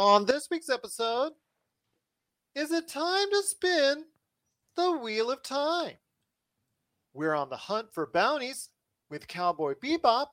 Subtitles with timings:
[0.00, 1.32] On this week's episode,
[2.54, 4.04] is it time to spin
[4.76, 5.94] the Wheel of Time?
[7.12, 8.68] We're on the hunt for bounties
[9.10, 10.26] with Cowboy Bebop.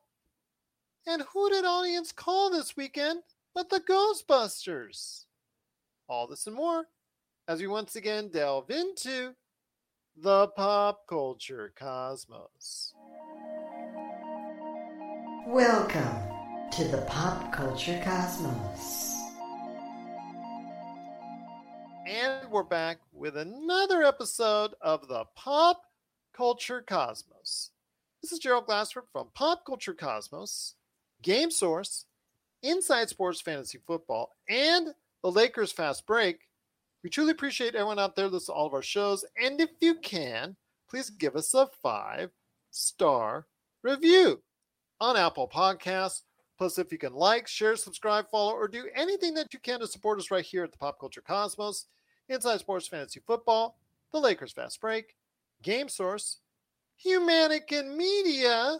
[1.07, 3.23] And who did audience call this weekend
[3.55, 5.25] but the Ghostbusters?
[6.08, 6.86] All this and more
[7.47, 9.34] as we once again delve into
[10.16, 12.94] the pop culture cosmos.
[15.47, 19.15] Welcome to the pop culture cosmos.
[22.55, 25.82] We're back with another episode of the Pop
[26.32, 27.72] Culture Cosmos.
[28.22, 30.76] This is Gerald Glassford from Pop Culture Cosmos,
[31.22, 32.05] Game Source,
[32.64, 36.48] Inside Sports Fantasy Football, and the Lakers Fast Break.
[37.04, 39.26] We truly appreciate everyone out there listening to all of our shows.
[39.38, 40.56] And if you can,
[40.90, 42.30] please give us a five
[42.72, 43.48] star
[43.84, 44.42] review
[45.02, 46.22] on Apple Podcasts.
[46.58, 49.88] Plus, if you can like, share, subscribe, follow, or do anything that you can to
[49.88, 51.88] support us right here at the Pop Culture Cosmos,
[52.30, 53.78] Inside Sports Fantasy Football,
[54.12, 55.16] the Lakers Fast Break,
[55.62, 56.40] Game Source,
[56.98, 58.78] Humanity Media,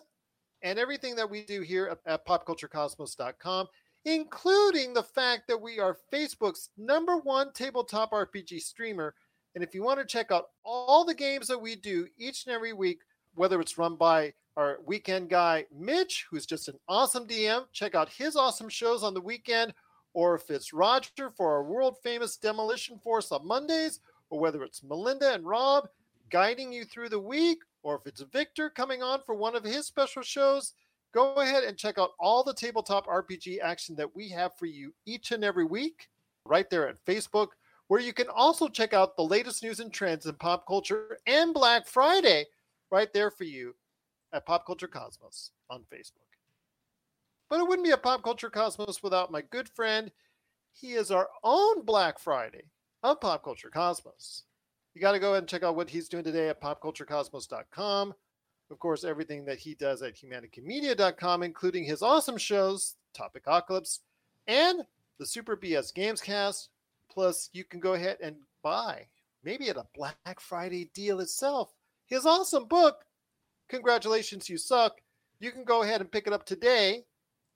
[0.62, 3.68] and everything that we do here at, popculturecosmos.com,
[4.06, 9.14] including the fact that we are Facebook's number one tabletop RPG streamer.
[9.54, 12.56] And if you want to check out all the games that we do each and
[12.56, 13.00] every week,
[13.36, 18.10] whether it's run by our weekend guy, Mitch, who's just an awesome DM, check out
[18.10, 19.74] his awesome shows on the weekend,
[20.16, 24.00] or if it's Roger for our world famous Demolition Force on Mondays,
[24.30, 25.90] or whether it's Melinda and Rob
[26.32, 29.86] guiding you through the week, or if it's Victor coming on for one of his
[29.86, 30.74] special shows,
[31.14, 34.94] go ahead and check out all the tabletop RPG action that we have for you
[35.06, 36.08] each and every week
[36.46, 37.50] right there at Facebook,
[37.90, 41.54] where you can also check out the latest news and trends in pop culture and
[41.54, 42.46] Black Friday
[42.90, 43.76] right there for you
[44.32, 46.35] at Pop Culture Cosmos on Facebook.
[47.50, 50.12] But it wouldn't be a Pop Culture Cosmos without my good friend.
[50.74, 52.64] He is our own Black Friday
[53.04, 54.44] of Pop Culture Cosmos.
[54.94, 58.14] You got to go ahead and check out what he's doing today at popculturecosmos.com.
[58.72, 64.00] Of course, everything that he does at humanitymedia.com, including his awesome shows, Topicocalypse,
[64.48, 64.82] and
[65.20, 66.70] the Super BS Gamescast.
[67.12, 69.06] Plus, you can go ahead and buy,
[69.44, 71.74] maybe at a Black Friday deal itself,
[72.08, 73.06] his awesome book,
[73.68, 75.02] Congratulations, You Suck.
[75.40, 77.06] You can go ahead and pick it up today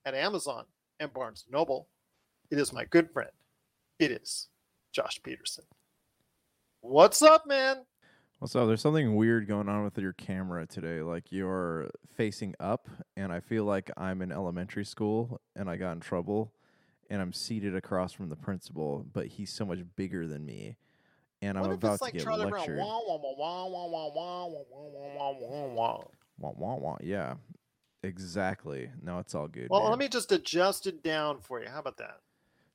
[0.06, 0.66] at Amazon
[1.00, 1.88] and Barnes Noble.
[2.52, 3.32] It is my good friend.
[4.00, 4.50] It is
[4.92, 5.66] Josh Pederson.
[6.82, 7.78] What's up, man?
[8.40, 8.68] What's up?
[8.68, 11.02] There's something weird going on with your camera today.
[11.02, 12.88] Like you're facing up,
[13.18, 16.54] and I feel like I'm in elementary school and I got in trouble,
[17.10, 20.78] and I'm seated across from the principal, but he's so much bigger than me,
[21.42, 22.62] and I'm what about like to get Charlie Brown?
[22.62, 22.78] lectured.
[22.78, 26.04] Wah, wah, wah, wah, wah, wah, wah, wah, wah, wah, wah, wah.
[26.38, 26.98] Wah, wah, wah.
[27.02, 27.34] Yeah,
[28.04, 28.90] exactly.
[29.02, 29.68] No, it's all good.
[29.70, 29.90] Well, man.
[29.92, 31.70] let me just adjust it down for you.
[31.70, 32.22] How about that?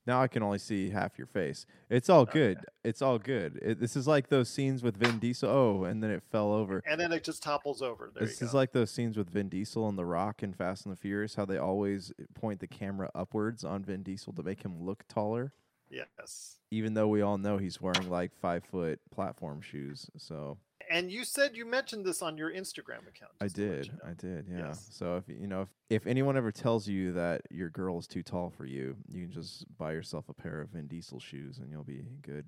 [0.07, 1.65] Now I can only see half your face.
[1.89, 2.59] It's all good.
[2.85, 3.59] It's all good.
[3.63, 5.49] It, this is like those scenes with Vin Diesel.
[5.49, 6.83] Oh, and then it fell over.
[6.87, 8.11] And then it just topples over.
[8.15, 10.95] There this is like those scenes with Vin Diesel and The Rock in Fast and
[10.95, 14.85] the Furious, how they always point the camera upwards on Vin Diesel to make him
[14.85, 15.55] look taller,
[15.91, 16.59] yes.
[16.71, 20.11] even though we all know he's wearing like five foot platform shoes.
[20.19, 20.59] So
[20.91, 23.33] And you said you mentioned this on your Instagram account.
[23.41, 23.99] I just to let did, you know.
[24.05, 24.67] I did, yeah.
[24.69, 24.89] Yes.
[24.91, 28.23] So if you know, if, if anyone ever tells you that your girl is too
[28.23, 31.71] tall for you, you can just buy yourself a pair of Vin Diesel shoes and
[31.71, 32.47] you'll be good.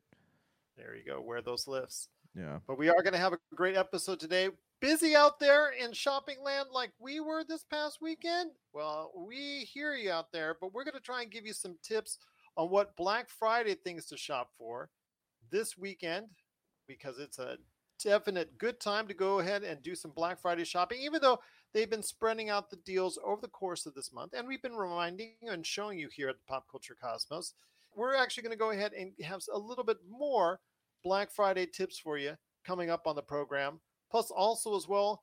[0.77, 1.21] There you go.
[1.21, 2.09] Wear those lifts.
[2.35, 2.59] Yeah.
[2.67, 4.51] But we are going to have a great episode today.
[4.81, 8.51] Busy out there in shopping land like we were this past weekend?
[8.75, 11.79] Well, we hear you out there, but we're going to try and give you some
[11.83, 12.19] tips
[12.59, 14.91] on what Black Friday things to shop for
[15.51, 16.27] this weekend
[16.87, 17.57] because it's a
[18.03, 21.39] definite good time to go ahead and do some Black Friday shopping, even though
[21.73, 24.33] they've been spreading out the deals over the course of this month.
[24.35, 27.55] And we've been reminding and showing you here at the Pop Culture Cosmos.
[27.95, 30.61] We're actually going to go ahead and have a little bit more
[31.03, 32.35] Black Friday tips for you
[32.65, 33.81] coming up on the program.
[34.11, 35.23] Plus, also as well,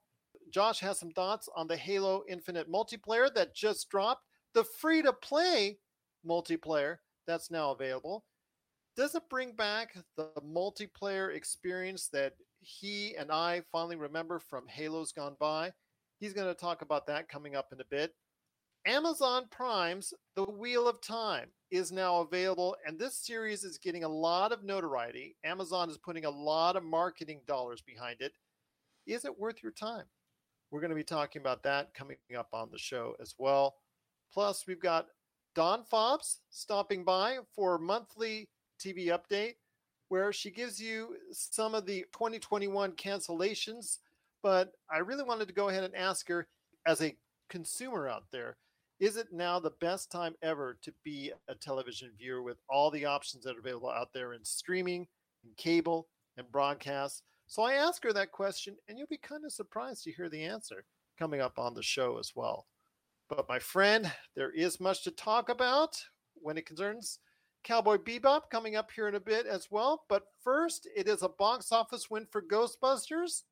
[0.51, 5.13] Josh has some thoughts on the Halo Infinite multiplayer that just dropped, the free to
[5.13, 5.79] play
[6.25, 6.97] multiplayer
[7.27, 8.25] that's now available.
[8.95, 15.11] Does it bring back the multiplayer experience that he and I finally remember from Halo's
[15.11, 15.71] Gone By?
[16.19, 18.13] He's going to talk about that coming up in a bit.
[18.85, 24.09] Amazon Prime's The Wheel of Time is now available, and this series is getting a
[24.09, 25.37] lot of notoriety.
[25.43, 28.33] Amazon is putting a lot of marketing dollars behind it.
[29.05, 30.05] Is it worth your time?
[30.71, 33.75] We're going to be talking about that coming up on the show as well.
[34.33, 35.07] Plus, we've got
[35.55, 38.49] Dawn Fobbs stopping by for a monthly
[38.79, 39.55] TV update
[40.13, 43.97] where she gives you some of the 2021 cancellations.
[44.43, 46.45] But I really wanted to go ahead and ask her,
[46.85, 47.17] as a
[47.49, 48.57] consumer out there,
[48.99, 53.05] Is it now the best time ever to be a television viewer with all the
[53.05, 55.07] options that are available out there in streaming,
[55.43, 56.07] and cable,
[56.37, 57.23] and broadcast?
[57.47, 60.43] So I ask her that question, and you'll be kind of surprised to hear the
[60.43, 60.85] answer
[61.17, 62.67] coming up on the show as well.
[63.29, 65.97] But my friend, there is much to talk about
[66.35, 67.19] when it concerns
[67.63, 70.03] Cowboy Bebop coming up here in a bit as well.
[70.09, 73.43] But first, it is a box office win for Ghostbusters.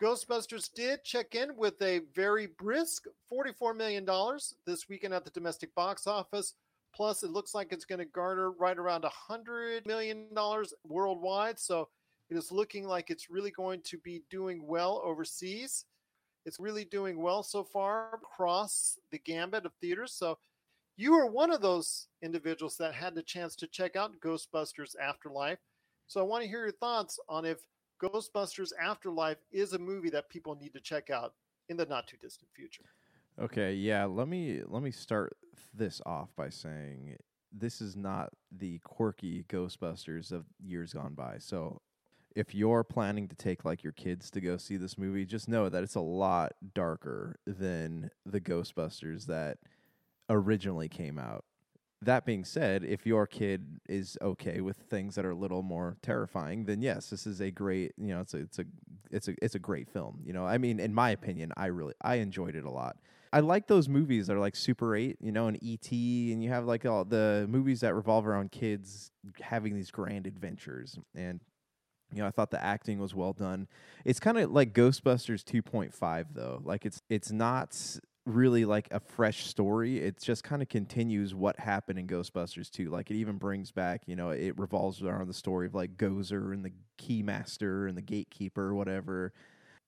[0.00, 4.06] Ghostbusters did check in with a very brisk $44 million
[4.66, 6.54] this weekend at the domestic box office.
[6.94, 10.26] Plus, it looks like it's going to garner right around $100 million
[10.84, 11.58] worldwide.
[11.58, 11.88] So
[12.30, 15.84] it is looking like it's really going to be doing well overseas.
[16.44, 20.12] It's really doing well so far across the gambit of theaters.
[20.12, 20.38] So
[20.96, 25.58] you are one of those individuals that had the chance to check out Ghostbusters Afterlife.
[26.06, 27.58] So I want to hear your thoughts on if
[28.02, 31.34] Ghostbusters Afterlife is a movie that people need to check out
[31.68, 32.84] in the not too distant future.
[33.40, 35.36] Okay, yeah, let me let me start
[35.72, 37.16] this off by saying
[37.50, 41.36] this is not the quirky Ghostbusters of years gone by.
[41.38, 41.80] So
[42.34, 45.68] if you're planning to take like your kids to go see this movie, just know
[45.68, 49.58] that it's a lot darker than the Ghostbusters that
[50.28, 51.44] originally came out.
[52.00, 55.96] That being said, if your kid is okay with things that are a little more
[56.02, 58.64] terrifying, then yes, this is a great, you know, it's a it's a
[59.12, 60.18] it's a it's a great film.
[60.24, 62.96] You know, I mean, in my opinion, I really I enjoyed it a lot.
[63.32, 66.50] I like those movies that are like Super 8, you know, and ET, and you
[66.50, 69.10] have like all the movies that revolve around kids
[69.40, 70.98] having these grand adventures.
[71.14, 71.40] And
[72.12, 73.68] you know, I thought the acting was well done.
[74.04, 76.60] It's kind of like Ghostbusters 2.5 though.
[76.62, 77.78] Like it's it's not
[78.24, 79.98] really like a fresh story.
[79.98, 82.90] It just kind of continues what happened in Ghostbusters 2.
[82.90, 86.52] Like it even brings back, you know, it revolves around the story of like Gozer
[86.52, 89.32] and the Keymaster and the Gatekeeper or whatever.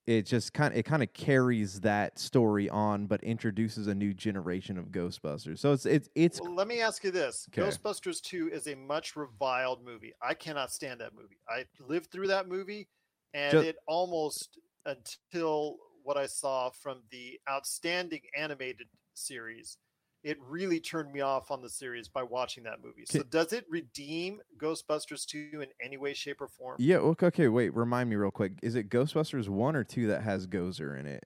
[0.06, 4.12] It just kind of it kind of carries that story on, but introduces a new
[4.12, 5.58] generation of Ghostbusters.
[5.60, 7.48] So it's it's it's Well, let me ask you this.
[7.52, 10.12] Ghostbusters 2 is a much reviled movie.
[10.20, 11.38] I cannot stand that movie.
[11.48, 12.88] I lived through that movie,
[13.32, 19.78] and Ju- it almost until what I saw from the outstanding animated series,
[20.22, 23.04] it really turned me off on the series by watching that movie.
[23.06, 26.76] So, does it redeem Ghostbusters 2 in any way, shape, or form?
[26.78, 26.96] yeah.
[26.96, 27.74] Okay, okay, wait.
[27.74, 28.52] Remind me real quick.
[28.62, 31.24] Is it Ghostbusters one or two that has Gozer in it?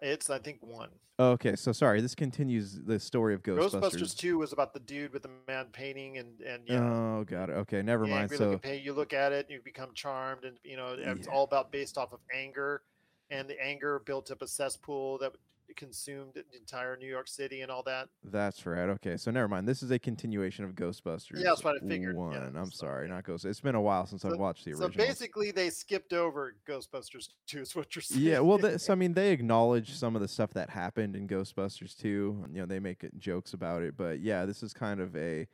[0.00, 0.90] It's, I think, one.
[1.18, 2.00] Oh, okay, so sorry.
[2.00, 3.80] This continues the story of Ghostbusters.
[3.80, 6.78] Ghostbusters 2 was about the dude with the man painting, and, and yeah.
[6.80, 7.54] Oh, got it.
[7.54, 8.30] Okay, never mind.
[8.30, 8.60] So.
[8.64, 11.32] You look at it, and you become charmed, and you know it's Yeah.
[11.32, 12.82] all about based off of anger,
[13.30, 15.32] and the anger built up a cesspool that
[15.76, 18.08] consumed the entire New York City and all that.
[18.24, 18.88] That's right.
[18.88, 19.68] Okay, so never mind.
[19.68, 21.36] This is a continuation of Ghostbusters.
[21.36, 22.16] Yeah, that's what I figured.
[22.16, 22.32] One.
[22.32, 23.44] Yeah, I'm so, sorry, not Ghost.
[23.44, 24.90] It's been a while since I've watched the original.
[24.90, 27.60] So basically, they skipped over Ghostbusters 2.
[27.60, 28.22] Is what you're saying?
[28.22, 28.40] yeah.
[28.40, 31.96] Well, th- so I mean, they acknowledge some of the stuff that happened in Ghostbusters
[31.98, 32.08] 2.
[32.08, 35.46] You know, they make jokes about it, but yeah, this is kind of a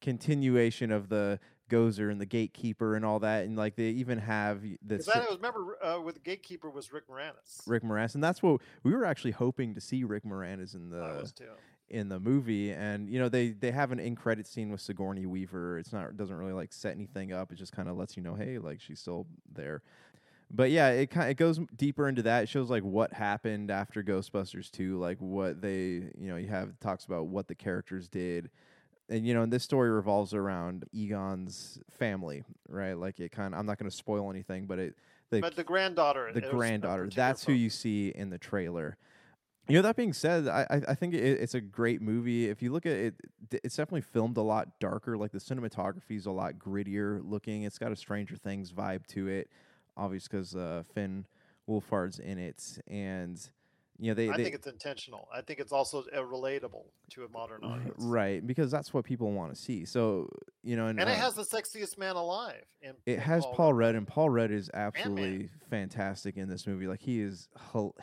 [0.00, 4.62] continuation of the Gozer and the Gatekeeper and all that, and like they even have
[4.82, 7.66] the 'Cause I remember uh, with the gatekeeper was Rick Moranis.
[7.66, 10.98] Rick Moranis, and that's what we were actually hoping to see Rick Moranis in the
[10.98, 11.44] I was too.
[11.90, 15.26] in the movie and you know they they have an in credit scene with Sigourney
[15.26, 15.78] Weaver.
[15.78, 17.52] It's not doesn't really like set anything up.
[17.52, 19.82] It just kind of lets you know hey like she's still there.
[20.50, 22.44] But yeah it kind it goes deeper into that.
[22.44, 26.78] It shows like what happened after Ghostbusters 2 like what they you know you have
[26.80, 28.50] talks about what the characters did
[29.08, 33.60] and you know and this story revolves around Egon's family right like it kind of
[33.60, 34.94] I'm not going to spoil anything but it
[35.30, 36.30] the but the granddaughter.
[36.32, 37.08] the it was a granddaughter.
[37.14, 38.96] That's who you see in the trailer.
[39.68, 42.48] You know, that being said, I I- I think it, it's a great movie.
[42.48, 43.14] If you look at it,
[43.62, 45.18] it's definitely filmed a lot darker.
[45.18, 47.64] Like the cinematography is a lot grittier looking.
[47.64, 49.50] It's got a Stranger Things vibe to it,
[49.98, 51.26] obviously because uh, Finn
[51.68, 53.38] Wolfhard's in it, and
[53.98, 55.28] you know they, I they think it's intentional.
[55.34, 57.94] I think it's also uh, relatable to a modern audience.
[57.98, 59.84] right because that's what people want to see.
[59.84, 60.30] So
[60.62, 62.62] you know, and, And it uh, has the sexiest man alive.
[62.82, 63.86] In, It in has Paul Paul Rudd.
[63.88, 66.86] Rudd, and Paul Rudd is absolutely fantastic in this movie.
[66.86, 67.48] Like he is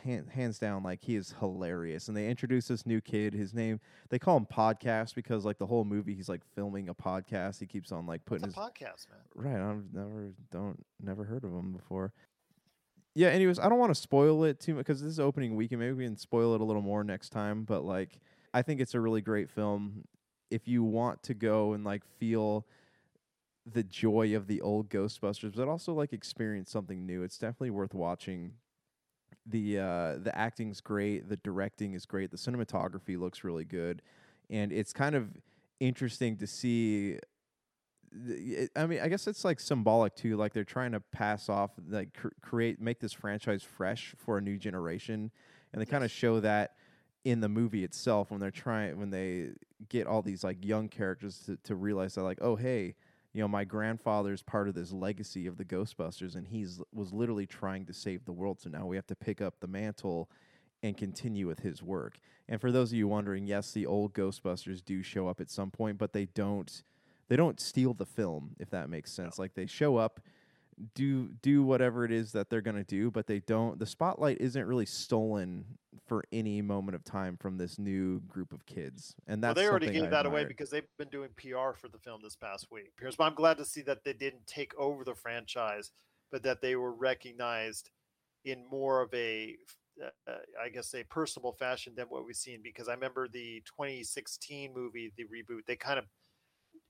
[0.03, 2.07] hand, hands down, like he is hilarious.
[2.09, 3.33] And they introduce this new kid.
[3.33, 6.95] His name they call him Podcast because like the whole movie he's like filming a
[6.95, 7.59] podcast.
[7.59, 9.19] He keeps on like putting a his podcast, man.
[9.35, 9.61] right.
[9.61, 12.11] I've never don't never heard of him before.
[13.15, 13.29] Yeah.
[13.29, 15.79] Anyways, I don't want to spoil it too much because this is opening weekend.
[15.79, 17.63] Maybe we can spoil it a little more next time.
[17.63, 18.19] But like,
[18.53, 20.03] I think it's a really great film.
[20.51, 22.67] If you want to go and like feel
[23.65, 27.23] the joy of the old Ghostbusters, but also like experience something new.
[27.23, 28.53] It's definitely worth watching.
[29.47, 34.01] The uh, the acting's great, the directing is great, the cinematography looks really good,
[34.49, 35.29] and it's kind of
[35.79, 37.19] interesting to see.
[38.27, 40.37] It, I mean, I guess it's like symbolic too.
[40.37, 44.41] Like they're trying to pass off, like cr- create, make this franchise fresh for a
[44.41, 45.31] new generation,
[45.73, 46.75] and they kind of show that
[47.25, 49.49] in the movie itself when they're trying when they
[49.89, 52.93] get all these like young characters to, to realize that like oh hey
[53.33, 57.47] you know my grandfather's part of this legacy of the ghostbusters and he's was literally
[57.47, 60.29] trying to save the world so now we have to pick up the mantle
[60.83, 64.85] and continue with his work and for those of you wondering yes the old ghostbusters
[64.85, 66.83] do show up at some point but they don't
[67.27, 70.19] they don't steal the film if that makes sense like they show up
[70.93, 74.37] do do whatever it is that they're going to do but they don't the spotlight
[74.41, 75.63] isn't really stolen
[76.05, 79.69] for any moment of time from this new group of kids and Well, that's they
[79.69, 82.67] already gave I that away because they've been doing PR for the film this past
[82.71, 82.91] week.
[82.99, 85.91] Here's why I'm glad to see that they didn't take over the franchise,
[86.31, 87.89] but that they were recognized
[88.43, 89.55] in more of a,
[90.01, 92.59] uh, uh, I guess, a personable fashion than what we've seen.
[92.63, 96.05] Because I remember the 2016 movie, the reboot, they kind of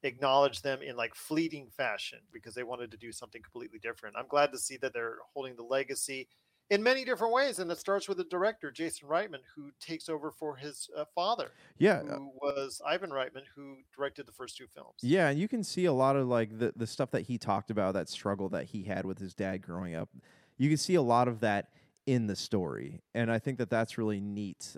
[0.06, 4.16] acknowledged them in like fleeting fashion because they wanted to do something completely different.
[4.18, 6.28] I'm glad to see that they're holding the legacy
[6.70, 10.32] in many different ways, and it starts with the director Jason Reitman, who takes over
[10.32, 14.68] for his uh, father yeah uh, who was Ivan Reitman, who directed the first two
[14.68, 14.96] films.
[15.02, 17.70] Yeah, and you can see a lot of like the the stuff that he talked
[17.70, 20.10] about, that struggle that he had with his dad growing up.
[20.58, 21.70] You can see a lot of that
[22.08, 24.76] in the story, and I think that that's really neat.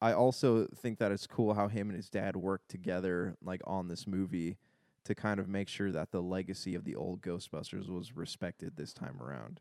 [0.00, 3.88] I also think that it's cool how him and his dad worked together, like on
[3.88, 4.58] this movie,
[5.04, 8.92] to kind of make sure that the legacy of the old Ghostbusters was respected this
[8.94, 9.60] time around.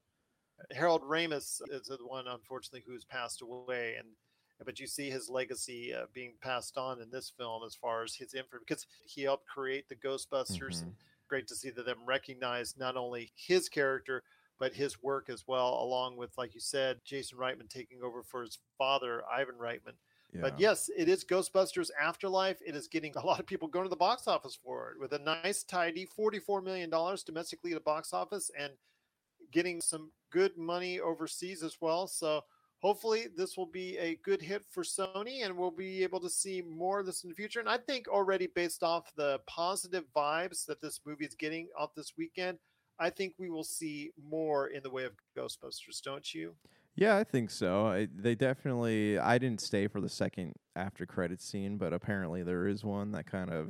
[0.72, 4.16] Harold Ramis is the one, unfortunately, who's passed away, and
[4.66, 8.16] but you see his legacy uh, being passed on in this film as far as
[8.16, 10.84] his influence because he helped create the Ghostbusters.
[10.84, 10.96] Mhm.
[11.30, 14.24] Great to see that them recognize not only his character
[14.58, 18.42] but his work as well, along with, like you said, Jason Reitman taking over for
[18.42, 19.96] his father, Ivan Reitman.
[20.34, 20.42] Yeah.
[20.42, 22.60] But yes, it is Ghostbusters Afterlife.
[22.66, 25.14] It is getting a lot of people going to the box office for it with
[25.14, 26.90] a nice, tidy $44 million
[27.26, 28.74] domestically at the box office and
[29.52, 32.06] getting some good money overseas as well.
[32.08, 32.44] So
[32.80, 36.62] hopefully this will be a good hit for Sony and we'll be able to see
[36.62, 37.60] more of this in the future.
[37.60, 41.96] And I think already based off the positive vibes that this movie is getting off
[41.96, 42.60] this weekend,
[43.00, 46.54] I think we will see more in the way of Ghostbusters, don't you?
[46.96, 47.88] Yeah, I think so.
[47.88, 49.18] I, they definitely.
[49.18, 53.26] I didn't stay for the second after credit scene, but apparently there is one that
[53.26, 53.70] kind of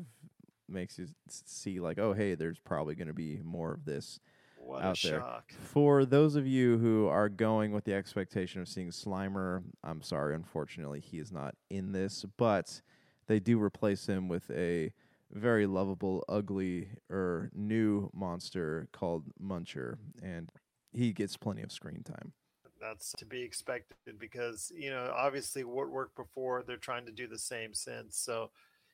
[0.68, 4.20] makes you s- see like, oh, hey, there's probably going to be more of this
[4.58, 5.20] What out there.
[5.20, 5.52] shock.
[5.54, 10.36] For those of you who are going with the expectation of seeing Slimer, I'm sorry,
[10.36, 12.82] unfortunately, he is not in this, but
[13.28, 14.92] they do replace him with a
[15.32, 20.52] very lovable, ugly, or new monster called Muncher, and
[20.94, 22.34] he gets plenty of screen time.
[22.80, 27.28] That's to be expected because, you know, obviously what worked before, they're trying to do
[27.28, 28.18] the same since.
[28.18, 28.52] So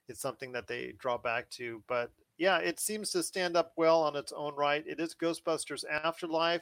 [0.07, 1.83] it's something that they draw back to.
[1.87, 4.83] But yeah, it seems to stand up well on its own right.
[4.87, 6.61] It is Ghostbusters Afterlife.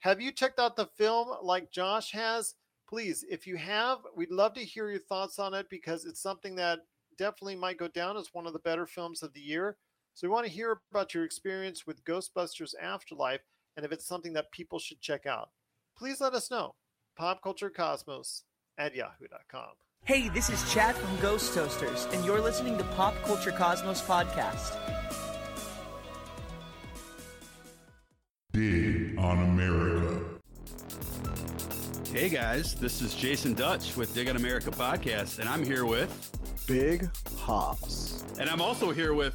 [0.00, 2.54] Have you checked out the film like Josh has?
[2.88, 6.54] Please, if you have, we'd love to hear your thoughts on it because it's something
[6.56, 6.80] that
[7.16, 9.76] definitely might go down as one of the better films of the year.
[10.14, 13.40] So we want to hear about your experience with Ghostbusters Afterlife
[13.76, 15.50] and if it's something that people should check out
[15.96, 16.74] please let us know.
[17.18, 18.42] Popculturecosmos
[18.78, 19.70] at yahoo.com.
[20.04, 24.76] Hey, this is Chad from Ghost Toasters, and you're listening to Pop Culture Cosmos Podcast.
[28.52, 30.20] Dig on America.
[32.12, 36.30] Hey guys, this is Jason Dutch with Dig on America podcast, and I'm here with,
[36.66, 37.08] Big
[37.38, 38.24] Hops.
[38.38, 39.34] and I'm also here with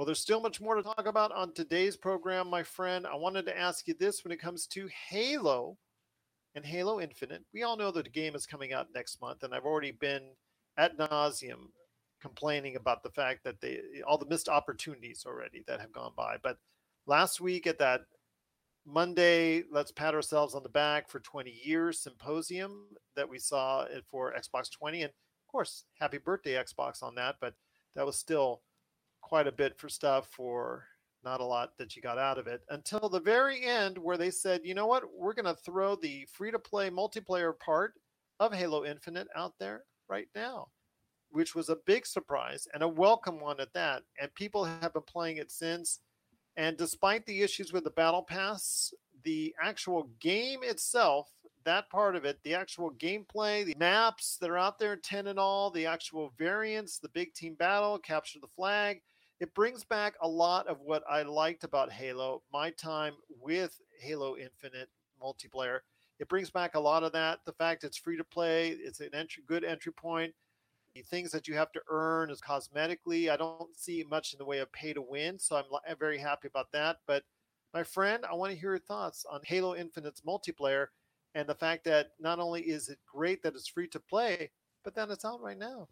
[0.00, 3.06] Well, there's still much more to talk about on today's program, my friend.
[3.06, 5.76] I wanted to ask you this when it comes to Halo
[6.54, 7.44] and Halo Infinite.
[7.52, 10.22] We all know that the game is coming out next month, and I've already been
[10.78, 11.66] at nauseum
[12.18, 16.38] complaining about the fact that they all the missed opportunities already that have gone by.
[16.42, 16.56] But
[17.06, 18.00] last week at that
[18.86, 24.32] Monday, let's pat ourselves on the back for 20 years symposium that we saw for
[24.32, 25.02] Xbox 20.
[25.02, 27.36] And of course, happy birthday, Xbox, on that.
[27.38, 27.52] But
[27.96, 28.62] that was still
[29.30, 30.84] quite a bit for stuff for
[31.22, 34.28] not a lot that you got out of it until the very end, where they
[34.28, 37.92] said, you know what, we're going to throw the free to play multiplayer part
[38.40, 40.66] of Halo Infinite out there right now,
[41.30, 44.02] which was a big surprise and a welcome one at that.
[44.20, 46.00] And people have been playing it since.
[46.56, 51.28] And despite the issues with the Battle Pass, the actual game itself
[51.64, 55.38] that part of it, the actual gameplay, the maps that are out there, 10 and
[55.38, 59.02] all, the actual variants, the big team battle, capture the flag,
[59.40, 64.36] it brings back a lot of what I liked about Halo, my time with Halo
[64.36, 65.80] Infinite multiplayer.
[66.18, 67.40] It brings back a lot of that.
[67.46, 70.34] The fact it's free to play, it's an entry, good entry point.
[70.94, 73.30] The things that you have to earn is cosmetically.
[73.30, 76.18] I don't see much in the way of pay to win, so I'm, I'm very
[76.18, 76.98] happy about that.
[77.06, 77.22] But
[77.72, 80.88] my friend, I want to hear your thoughts on Halo Infinite's multiplayer
[81.34, 84.50] and the fact that not only is it great that it's free to play,
[84.84, 85.88] but then it's out right now.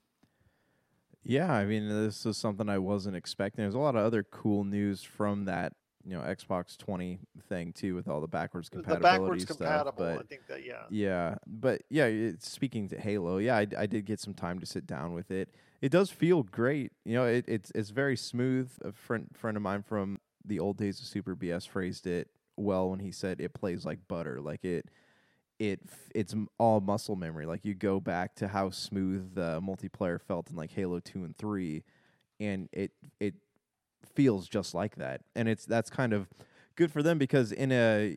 [1.25, 3.65] Yeah, I mean, this is something I wasn't expecting.
[3.65, 7.95] There's a lot of other cool news from that, you know, Xbox 20 thing too,
[7.95, 9.59] with all the backwards compatibility the backwards stuff.
[9.59, 10.85] compatible, but I think that yeah.
[10.91, 14.67] yeah, but yeah, it's, speaking to Halo, yeah, I, I did get some time to
[14.67, 15.51] sit down with it.
[15.81, 16.93] It does feel great.
[17.05, 18.71] You know, it, it's it's very smooth.
[18.85, 22.91] A friend friend of mine from the old days of Super BS phrased it well
[22.91, 24.41] when he said it plays like butter.
[24.41, 24.89] Like it
[25.59, 25.81] it
[26.15, 27.47] it's all muscle memory.
[27.47, 31.37] Like you go back to how smooth the multiplayer felt in like Halo Two and
[31.37, 31.85] Three,
[32.39, 33.35] and it it
[34.15, 35.23] feels just like that.
[35.35, 36.29] And it's that's kind of
[36.77, 38.17] good for them because in a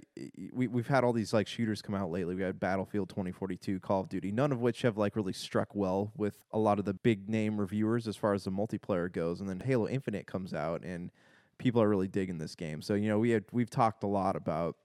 [0.53, 2.36] we we've had all these like shooters come out lately.
[2.36, 6.12] We had Battlefield 2042, Call of Duty, none of which have like really struck well
[6.15, 9.39] with a lot of the big name reviewers as far as the multiplayer goes.
[9.39, 11.12] And then Halo Infinite comes out and
[11.57, 12.83] people are really digging this game.
[12.83, 14.75] So, you know, we had we've talked a lot about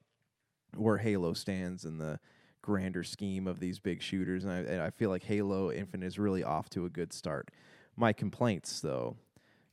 [0.74, 2.18] where Halo stands and the
[2.66, 6.18] grander scheme of these big shooters, and I, and I feel like Halo Infinite is
[6.18, 7.52] really off to a good start.
[7.96, 9.16] My complaints, though,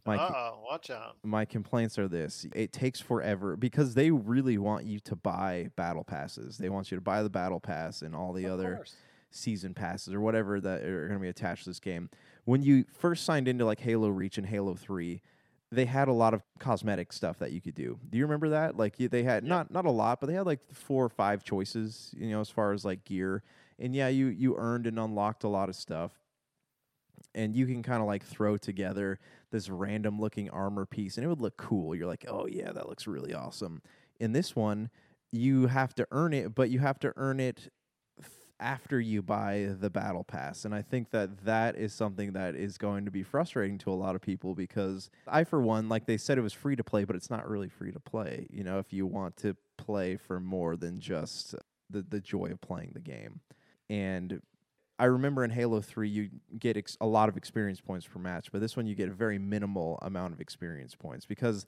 [0.05, 1.17] my oh, watch out.
[1.23, 6.03] my complaints are this: it takes forever because they really want you to buy battle
[6.03, 6.59] passes.
[6.59, 8.95] They want you to buy the battle pass and all the Of other course.
[9.31, 12.11] season passes or whatever that are going to be attached to this game.
[12.45, 15.19] When you first signed into like Halo Reach and Halo 3,
[15.73, 17.99] they had a lot of cosmetic stuff that you could do.
[18.09, 18.77] Do you remember that?
[18.77, 22.13] Like they had not not a lot, but they had like four or five choices,
[22.17, 23.43] you know, as far as like gear.
[23.79, 26.11] And yeah, you you earned and unlocked a lot of stuff.
[27.35, 31.27] And you can kind of like throw together this random looking armor piece and it
[31.27, 31.95] would look cool.
[31.95, 33.81] You're like, "Oh yeah, that looks really awesome."
[34.19, 34.89] In this one,
[35.31, 37.71] you have to earn it, but you have to earn it
[38.63, 40.65] after you buy the battle pass.
[40.65, 43.93] And i think that that is something that is going to be frustrating to a
[43.93, 47.03] lot of people because i for one like they said it was free to play
[47.03, 50.39] but it's not really free to play you know if you want to play for
[50.39, 51.55] more than just
[51.93, 53.39] the, the joy of playing the game.
[53.89, 54.41] And
[54.99, 58.51] I remember in Halo 3 you get ex- a lot of experience points per match,
[58.51, 61.65] but this one you get a very minimal amount of experience points because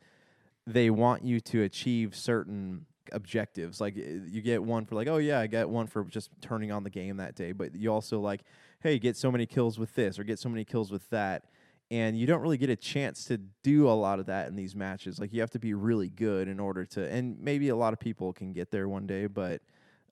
[0.68, 3.80] they want you to achieve certain objectives.
[3.82, 6.72] Like uh, you get one for like, oh yeah, I get one for just turning
[6.72, 8.42] on the game that day, but you also like,
[8.80, 11.46] hey, get so many kills with this or get so many kills with that.
[11.92, 14.76] And you don't really get a chance to do a lot of that in these
[14.76, 15.20] matches.
[15.20, 18.00] Like you have to be really good in order to and maybe a lot of
[18.00, 19.62] people can get there one day, but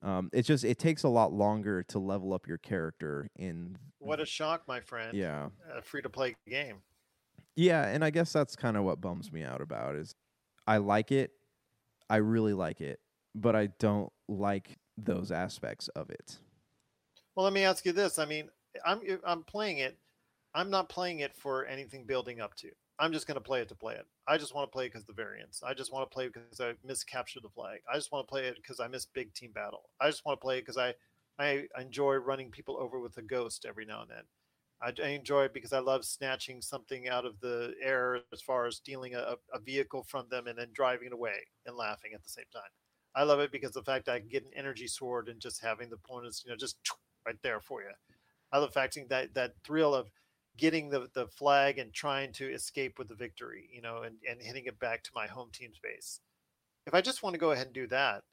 [0.04, 4.20] um, it just it takes a lot longer to level up your character in What
[4.20, 5.18] a shock, my friend.
[5.18, 6.82] yeah A free to play game.
[7.56, 10.14] yeah and i guess that's kind of what bums me out about is
[10.68, 11.32] i like it
[12.14, 13.00] i really like it
[13.36, 16.38] but i don't like those aspects of it
[17.36, 18.20] Well, let me ask you this.
[18.20, 18.50] I mean,
[18.86, 19.98] I'm I'm playing it.
[20.54, 22.70] I'm not playing it for anything building up to.
[23.00, 24.06] I'm just going to play it to play it.
[24.28, 25.64] I just want to play it because the variants.
[25.64, 27.80] I just want to play because I miss capture the flag.
[27.92, 29.90] I just want to play it because I miss big team battle.
[30.00, 30.94] I just want to play it because I
[31.40, 34.24] I enjoy running people over with a ghost every now and then.
[34.84, 38.66] I, I enjoy it because I love snatching something out of the air as far
[38.68, 42.24] as stealing a, a vehicle from them and then driving it away and laughing at
[42.24, 42.70] the same time.
[43.16, 45.90] I love it because the fact I can get an energy sword and just having
[45.90, 46.78] the opponents, you know, just
[47.26, 47.92] right there for you.
[48.52, 50.12] I love the fact that that thrill of
[50.58, 54.42] getting the, the flag and trying to escape with the victory, you know, and, and
[54.42, 56.20] hitting it back to my home team's base.
[56.86, 58.24] If I just want to go ahead and do that,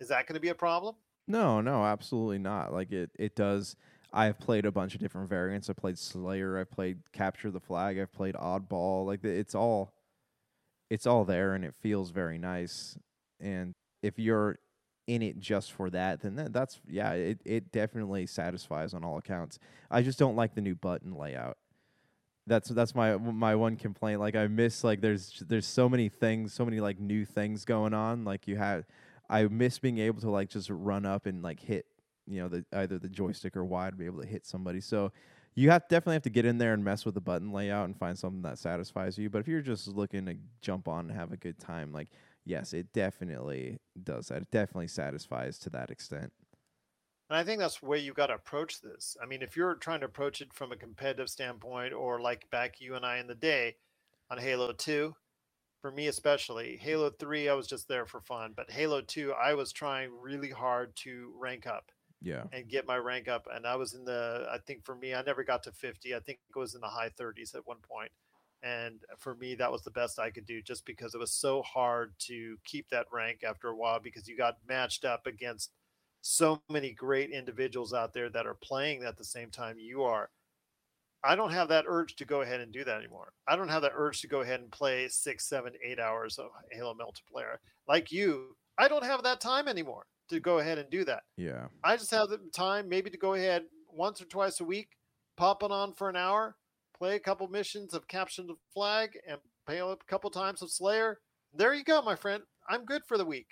[0.00, 0.96] is that going to be a problem?
[1.28, 3.76] no no absolutely not like it it does
[4.12, 5.68] i've played a bunch of different variants.
[5.68, 6.58] I played slayer.
[6.58, 7.98] I played capture the flag.
[7.98, 9.06] I've played oddball.
[9.06, 9.92] Like it's all
[10.90, 12.96] it's all there and it feels very nice.
[13.40, 14.58] And if you're
[15.06, 19.18] in it just for that then that, that's yeah it, it definitely satisfies on all
[19.18, 19.58] accounts.
[19.90, 21.58] I just don't like the new button layout.
[22.46, 24.20] That's that's my my one complaint.
[24.20, 27.94] Like i miss like there's there's so many things so many like new things going
[27.94, 28.24] on.
[28.24, 28.84] Like you have
[29.30, 31.84] i miss being able to like just run up and like hit
[32.28, 35.12] you know the either the joystick or y to be able to hit somebody so
[35.54, 37.98] you have definitely have to get in there and mess with the button layout and
[37.98, 41.32] find something that satisfies you but if you're just looking to jump on and have
[41.32, 42.08] a good time like
[42.44, 46.32] yes it definitely does that it definitely satisfies to that extent
[47.30, 49.16] And I think that's the way you got to approach this.
[49.20, 52.80] I mean, if you're trying to approach it from a competitive standpoint, or like back
[52.80, 53.76] you and I in the day
[54.30, 55.16] on Halo 2,
[55.80, 58.52] for me especially, Halo 3, I was just there for fun.
[58.54, 61.92] But Halo 2, I was trying really hard to rank up.
[62.20, 62.44] Yeah.
[62.52, 63.46] and get my rank up.
[63.52, 66.14] And I was in the, I think for me, I never got to 50.
[66.14, 68.10] I think it was in the high 30s at one point.
[68.62, 71.62] And for me, that was the best I could do just because it was so
[71.62, 75.70] hard to keep that rank after a while because you got matched up against
[76.22, 80.30] so many great individuals out there that are playing at the same time you are.
[81.22, 83.32] I don't have that urge to go ahead and do that anymore.
[83.46, 86.50] I don't have that urge to go ahead and play six, seven, eight hours of
[86.70, 87.56] Halo multiplayer.
[87.88, 91.22] Like you, I don't have that time anymore to go ahead and do that.
[91.36, 91.66] Yeah.
[91.82, 94.90] I just have the time maybe to go ahead once or twice a week,
[95.36, 96.56] pop it on for an hour,
[96.96, 101.18] play a couple missions of Capture the Flag, and play a couple times of Slayer.
[101.54, 102.42] There you go, my friend.
[102.68, 103.48] I'm good for the week.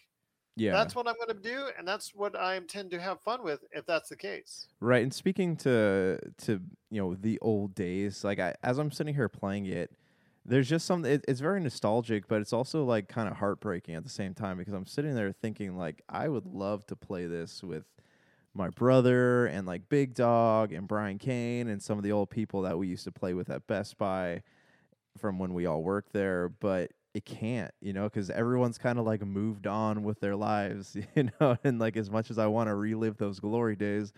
[0.56, 0.72] Yeah.
[0.72, 3.60] That's what I'm going to do, and that's what I intend to have fun with
[3.72, 4.68] if that's the case.
[4.80, 6.60] Right, and speaking to to
[6.90, 9.90] you know the old days, like I, as I'm sitting here playing it,
[10.48, 14.04] there's just something It, it's very nostalgic, but it's also like kind of heartbreaking at
[14.04, 17.62] the same time because I'm sitting there thinking like I would love to play this
[17.62, 17.85] with
[18.54, 22.62] my brother and like Big Dog and Brian Kane and some of the old people
[22.62, 24.42] that we used to play with at Best Buy
[25.18, 29.06] from when we all worked there, but it can't, you know, because everyone's kind of
[29.06, 32.68] like moved on with their lives, you know, and like as much as I want
[32.68, 34.12] to relive those glory days,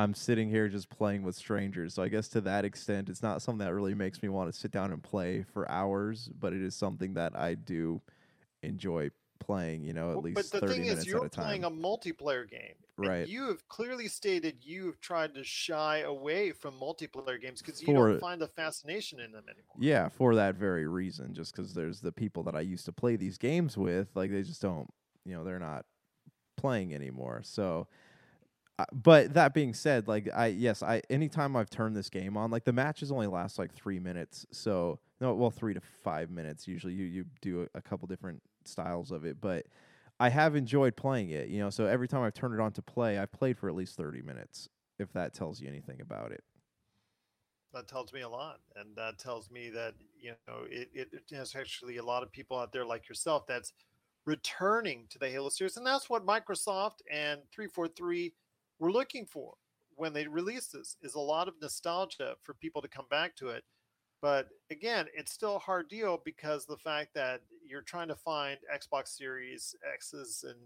[0.00, 1.92] I'm sitting here just playing with strangers.
[1.94, 4.58] So I guess to that extent, it's not something that really makes me want to
[4.58, 8.00] sit down and play for hours, but it is something that I do
[8.62, 9.10] enjoy
[9.40, 11.28] playing, you know, at Well, least but the 30 thing minutes is, you're at a
[11.28, 11.44] time.
[11.44, 12.74] playing a multiplayer game.
[12.96, 13.26] Right.
[13.26, 17.86] you have clearly stated you have tried to shy away from multiplayer games because you
[17.86, 19.76] For- don't find the fascination in them anymore.
[19.78, 23.16] Yeah, for that very reason, just because there's the people that I used to play
[23.16, 24.88] these games with, like they just don't,
[25.24, 25.86] you know, they're not
[26.58, 27.40] playing anymore.
[27.42, 27.86] So,
[28.92, 32.64] but that being said, like I yes, I anytime I've turned this game on, like
[32.64, 36.94] the matches only last like three minutes, so no, well, three to five minutes usually.
[36.94, 39.66] You you do a, a couple different styles of it, but
[40.18, 41.48] I have enjoyed playing it.
[41.48, 43.74] You know, so every time I've turned it on to play, I've played for at
[43.74, 44.68] least thirty minutes.
[44.98, 46.44] If that tells you anything about it.
[47.72, 51.34] that tells me a lot and that tells me that you know it, it, it
[51.34, 53.72] has actually a lot of people out there like yourself that's
[54.26, 58.34] returning to the halo series and that's what microsoft and 343
[58.80, 59.54] were looking for
[59.94, 63.48] when they release this is a lot of nostalgia for people to come back to
[63.48, 63.62] it
[64.20, 68.58] but again it's still a hard deal because the fact that you're trying to find
[68.74, 70.58] xbox series x's and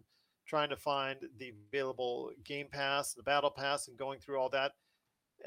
[0.46, 4.72] trying to find the available game pass the battle pass and going through all that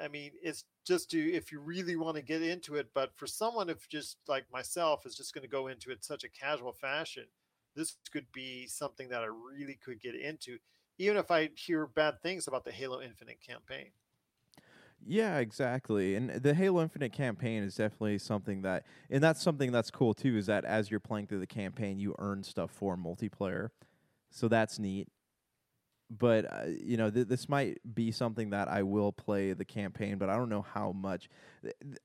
[0.02, 2.88] I mean, it's just to if you really want to get into it.
[2.94, 6.24] But for someone if just like myself is just going to go into it such
[6.24, 7.26] a casual fashion,
[7.76, 10.58] this could be something that I really could get into,
[10.98, 13.92] even if I hear bad things about the Halo Infinite campaign.
[15.06, 16.16] Yeah, exactly.
[16.16, 20.38] And the Halo Infinite campaign is definitely something that, and that's something that's cool too,
[20.38, 23.70] is that as you're playing through the campaign, you earn stuff for multiplayer.
[24.32, 25.08] So that's neat.
[26.10, 30.18] But, uh, you know, th- this might be something that I will play the campaign,
[30.18, 31.30] but I don't know how much.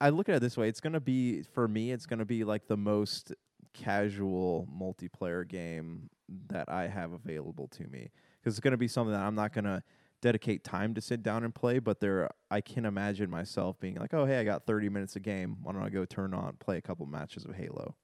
[0.00, 2.24] I look at it this way it's going to be, for me, it's going to
[2.24, 3.32] be like the most
[3.72, 6.10] casual multiplayer game
[6.48, 8.10] that I have available to me.
[8.42, 9.82] Because it's going to be something that I'm not going to
[10.20, 14.14] dedicate time to sit down and play, but there I can imagine myself being like,
[14.14, 15.58] "Oh, hey, I got 30 minutes a game.
[15.62, 17.96] Why don't I go turn on play a couple matches of Halo?"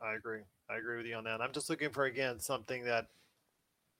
[0.00, 0.42] I agree.
[0.68, 1.40] I agree with you on that.
[1.40, 3.08] I'm just looking for again something that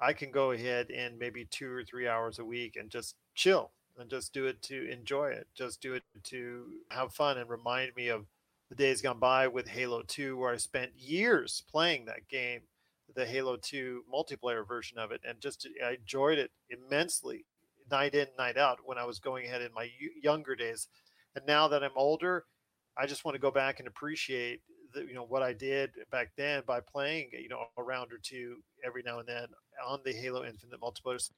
[0.01, 3.73] I can go ahead and maybe two or three hours a week and just chill
[3.97, 5.49] and just do it to enjoy it.
[5.55, 8.27] Just do it to have fun and remind me of
[8.69, 12.63] the days gone by with Halo 2 where I spent years playing that game,
[13.15, 17.47] the Halo 2 multiplayer version of it, and just I enjoyed it immensely,
[17.91, 19.89] night in, night out when I was going ahead in my
[20.23, 20.89] younger days.
[21.35, 22.45] And now that I'm older,
[22.97, 24.61] I just want to go back and appreciate
[24.93, 28.19] the, you know what I did back then by playing you know a round or
[28.23, 29.47] two every now and then
[29.87, 31.21] on the Halo Infinite multiplayer.
[31.21, 31.33] So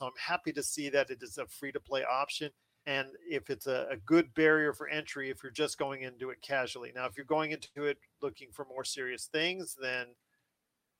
[0.00, 2.50] I'm happy to see that it is a free to play option.
[2.86, 6.42] And if it's a, a good barrier for entry, if you're just going into it
[6.42, 6.92] casually.
[6.94, 10.08] Now, if you're going into it looking for more serious things, then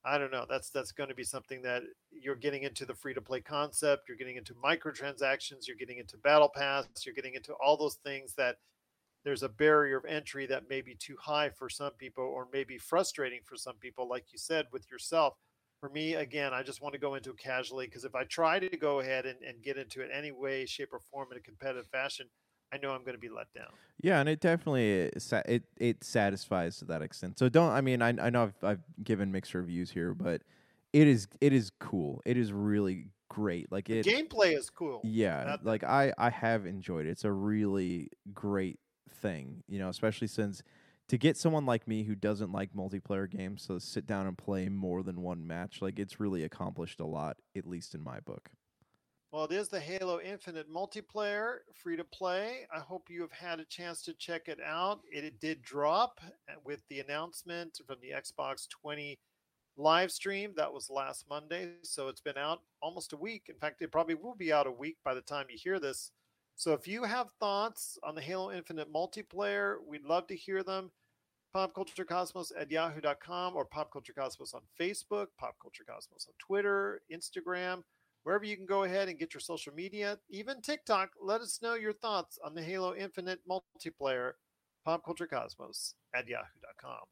[0.05, 0.45] I don't know.
[0.47, 4.07] That's that's going to be something that you're getting into the free to play concept.
[4.07, 5.67] You're getting into microtransactions.
[5.67, 6.85] You're getting into battle pass.
[7.03, 8.57] You're getting into all those things that
[9.23, 12.77] there's a barrier of entry that may be too high for some people or maybe
[12.77, 15.33] frustrating for some people, like you said with yourself.
[15.79, 18.59] For me, again, I just want to go into it casually because if I try
[18.59, 21.41] to go ahead and, and get into it any way, shape, or form in a
[21.41, 22.27] competitive fashion,
[22.71, 23.69] I know I'm going to be let down.
[24.01, 27.39] Yeah, and it definitely uh, it it satisfies to that extent.
[27.39, 30.41] So don't I mean I I know I've I've given mixed reviews here, but
[30.93, 32.21] it is it is cool.
[32.25, 33.71] It is really great.
[33.71, 35.01] Like it Gameplay is cool.
[35.03, 37.09] Yeah, like I I have enjoyed it.
[37.11, 40.61] It's a really great thing, you know, especially since
[41.07, 44.69] to get someone like me who doesn't like multiplayer games to sit down and play
[44.69, 48.49] more than one match, like it's really accomplished a lot, at least in my book.
[49.35, 52.67] Well, it is the Halo Infinite multiplayer, free to play.
[52.73, 55.01] I hope you have had a chance to check it out.
[55.11, 59.19] It, it did drop uh, with the announcement from the Xbox 20
[59.75, 60.53] live stream.
[60.55, 61.71] That was last Monday.
[61.81, 63.47] So it's been out almost a week.
[63.49, 66.11] In fact, it probably will be out a week by the time you hear this.
[66.55, 70.91] So if you have thoughts on the Halo Infinite multiplayer, we'd love to hear them.
[71.53, 77.81] Popculturecosmos at yahoo.com or Pop Culture Cosmos on Facebook, Pop Culture Cosmos on Twitter, Instagram,
[78.25, 81.11] wherever you can go ahead and get your social media, even TikTok.
[81.21, 84.31] Let us know your thoughts on the Halo Infinite multiplayer,
[84.83, 87.03] Pop Culture Cosmos at yahoo.com.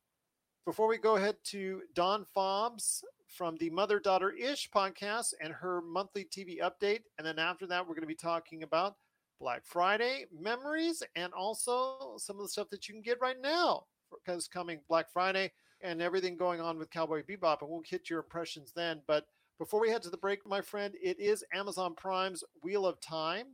[0.66, 5.82] Before we go ahead to Dawn Fobbs from the Mother Daughter Ish podcast and her
[5.82, 7.02] monthly TV update.
[7.18, 8.96] And then after that, we're going to be talking about
[9.40, 13.84] Black Friday memories and also some of the stuff that you can get right now
[14.26, 17.62] because coming Black Friday and everything going on with Cowboy Bebop.
[17.62, 19.02] And we'll get your impressions then.
[19.06, 19.26] But
[19.60, 23.46] before we head to the break, my friend, it is Amazon Prime's Wheel of Time.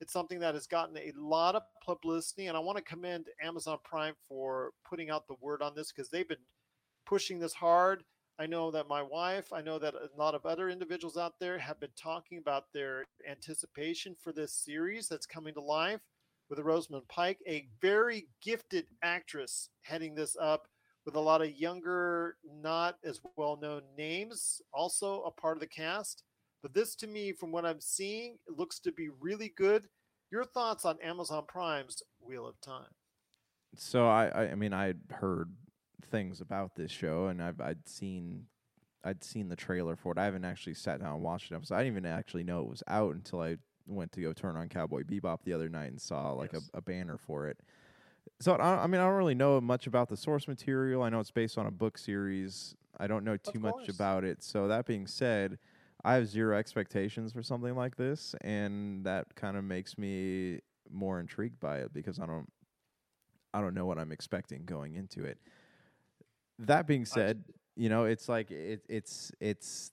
[0.00, 3.78] It's something that has gotten a lot of publicity, and I want to commend Amazon
[3.84, 6.36] Prime for putting out the word on this because they've been
[7.06, 8.04] pushing this hard.
[8.38, 11.58] I know that my wife, I know that a lot of other individuals out there
[11.58, 16.00] have been talking about their anticipation for this series that's coming to life
[16.50, 20.66] with Rosamund Pike, a very gifted actress heading this up
[21.04, 25.66] with a lot of younger, not as well known names, also a part of the
[25.66, 26.22] cast.
[26.62, 29.88] But this, to me, from what I'm seeing, looks to be really good.
[30.30, 32.88] Your thoughts on Amazon Prime's Wheel of Time?
[33.76, 35.52] So I, I, I mean, I'd heard
[36.10, 38.46] things about this show, and I've I'd seen
[39.04, 40.18] I'd seen the trailer for it.
[40.18, 41.66] I haven't actually sat down and watched it.
[41.66, 44.56] So I didn't even actually know it was out until I went to go turn
[44.56, 46.70] on Cowboy Bebop the other night and saw like Yes.
[46.74, 47.58] a, a banner for it.
[48.40, 51.02] So I, I mean, I don't really know much about the source material.
[51.02, 52.74] I know it's based on a book series.
[52.98, 54.42] I don't know too much about it.
[54.42, 55.58] So that being said,
[56.04, 60.60] I have zero expectations for something like this, and that kind of makes me
[60.90, 62.46] more intrigued by it because I don't,
[63.54, 65.38] I don't know what I'm expecting going into it.
[66.58, 67.44] That being said,
[67.76, 69.90] you know, it's like it, it's it's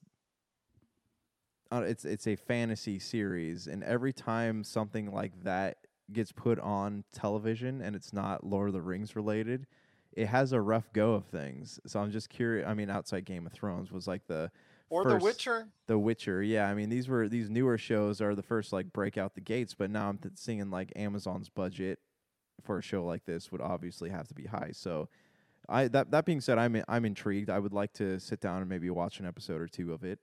[1.72, 5.78] uh, it's it's a fantasy series, and every time something like that
[6.12, 9.66] gets put on television and it's not Lord of the Rings related,
[10.12, 11.80] it has a rough go of things.
[11.86, 12.66] So I'm just curious.
[12.68, 14.50] I mean, outside Game of Thrones was like the
[14.90, 15.68] Or first- The Witcher?
[15.86, 16.68] The Witcher, yeah.
[16.68, 19.74] I mean, these were these newer shows are the first like break out the gates,
[19.74, 21.98] but now I'm th- seeing like Amazon's budget
[22.62, 24.70] for a show like this would obviously have to be high.
[24.72, 25.08] So,
[25.68, 27.48] I that that being said, I'm I'm intrigued.
[27.48, 30.18] I would like to sit down and maybe watch an episode or two of it,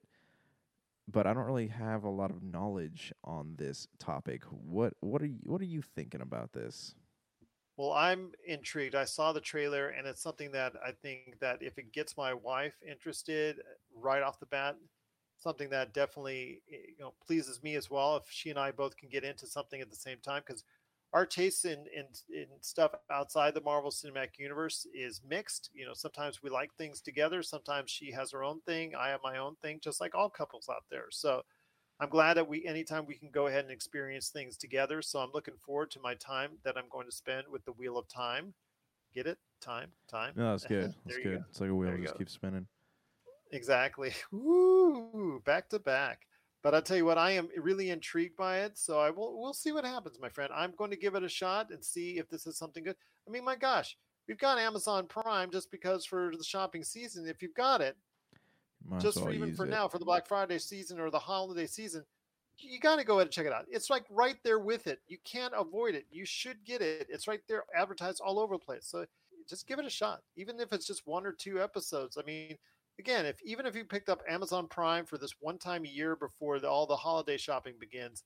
[1.10, 4.44] but I don't really have a lot of knowledge on this topic.
[4.44, 6.94] What what are you, what are you thinking about this?
[7.76, 8.94] Well, I'm intrigued.
[8.94, 12.34] I saw the trailer, and it's something that I think that if it gets my
[12.34, 13.62] wife interested
[13.94, 14.76] right off the bat,
[15.38, 18.16] something that definitely eh, you know pleases me as well.
[18.16, 20.64] If she and I both can get into something at the same time, because
[21.12, 25.70] our tastes in, in in stuff outside the Marvel Cinematic Universe is mixed.
[25.74, 27.42] You know, sometimes we like things together.
[27.42, 28.94] Sometimes she has her own thing.
[28.94, 31.06] I have my own thing, just like all couples out there.
[31.10, 31.42] So.
[32.02, 35.02] I'm glad that we anytime we can go ahead and experience things together.
[35.02, 37.98] So I'm looking forward to my time that I'm going to spend with the Wheel
[37.98, 38.54] of Time.
[39.14, 39.36] Get it?
[39.60, 40.32] Time, time.
[40.36, 40.94] No, that's good.
[41.04, 41.38] That's good.
[41.38, 41.44] go.
[41.50, 42.18] It's like a wheel just go.
[42.18, 42.66] keeps spinning.
[43.52, 44.12] Exactly.
[44.32, 45.42] Woo!
[45.44, 46.26] Back to back.
[46.62, 48.76] But I'll tell you what, I am really intrigued by it.
[48.76, 49.40] So I will.
[49.40, 50.50] We'll see what happens, my friend.
[50.54, 52.96] I'm going to give it a shot and see if this is something good.
[53.26, 53.96] I mean, my gosh,
[54.28, 57.26] we've got Amazon Prime just because for the shopping season.
[57.26, 57.96] If you've got it,
[58.88, 59.70] Might just for even for it.
[59.70, 62.04] now for the Black Friday season or the holiday season,
[62.58, 63.64] you got to go ahead and check it out.
[63.70, 65.00] It's like right there with it.
[65.08, 66.04] You can't avoid it.
[66.10, 67.06] You should get it.
[67.08, 68.86] It's right there, advertised all over the place.
[68.86, 69.06] So
[69.48, 72.18] just give it a shot, even if it's just one or two episodes.
[72.18, 72.56] I mean,
[73.00, 76.14] again, if even if you picked up Amazon Prime for this one time a year
[76.14, 78.22] before the, all the holiday shopping begins,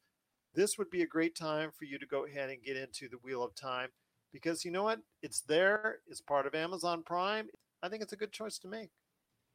[0.54, 3.18] this would be a great time for you to go ahead and get into the
[3.22, 3.88] Wheel of Time
[4.32, 4.98] because you know what?
[5.22, 6.00] It's there.
[6.08, 7.46] It's part of Amazon Prime.
[7.82, 8.90] I think it's a good choice to make.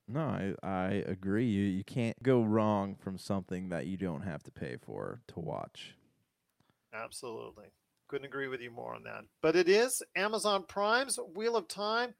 [0.07, 1.45] No, I, I agree.
[1.45, 5.39] You you can't go wrong from something that you don't have to pay for to
[5.39, 5.95] watch.
[6.93, 7.65] Absolutely.
[8.07, 9.25] Couldn't agree with you more on that.
[9.43, 12.15] But it is Amazon Prime's Wheel of Time.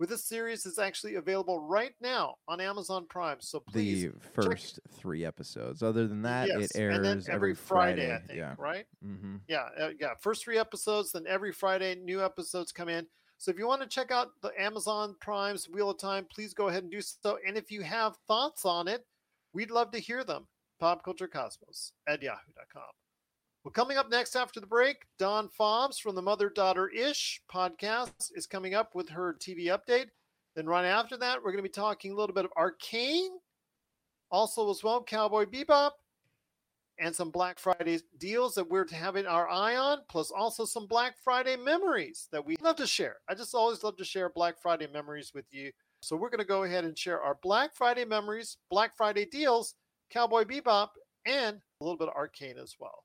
[0.00, 3.36] With this series, it's actually available right now on Amazon Prime.
[3.40, 5.82] So please, the first three episodes.
[5.82, 8.14] Other than that, yes, it airs then every Friday, Friday.
[8.14, 8.54] I think, yeah.
[8.56, 8.86] right?
[9.06, 9.36] Mm-hmm.
[9.46, 10.14] Yeah, uh, yeah.
[10.18, 13.06] First three episodes, then every Friday, new episodes come in.
[13.36, 16.68] So if you want to check out the Amazon Prime's Wheel of Time, please go
[16.68, 17.36] ahead and do so.
[17.46, 19.04] And if you have thoughts on it,
[19.52, 20.46] we'd love to hear them.
[20.80, 22.82] PopCultureCosmos at yahoo.com.
[23.62, 28.32] Well, coming up next after the break, Dawn Fobbs from the Mother Daughter Ish podcast
[28.34, 30.06] is coming up with her TV update.
[30.56, 33.32] Then right after that, we're going to be talking a little bit of Arcane,
[34.30, 35.90] also as well Cowboy Bebop,
[36.98, 41.16] and some Black Friday deals that we're having our eye on, plus also some Black
[41.22, 43.16] Friday memories that we love to share.
[43.28, 45.70] I just always love to share Black Friday memories with you.
[46.00, 49.74] So we're going to go ahead and share our Black Friday memories, Black Friday deals,
[50.10, 50.88] Cowboy Bebop,
[51.26, 53.04] and a little bit of arcane as well.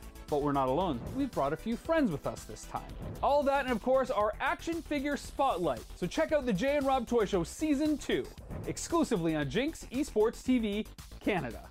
[0.31, 1.01] But we're not alone.
[1.17, 2.81] We've brought a few friends with us this time.
[3.21, 5.83] All that, and of course, our action figure spotlight.
[5.97, 8.25] So check out the Jay and Rob Toy Show season two,
[8.65, 10.85] exclusively on Jinx Esports TV
[11.19, 11.67] Canada.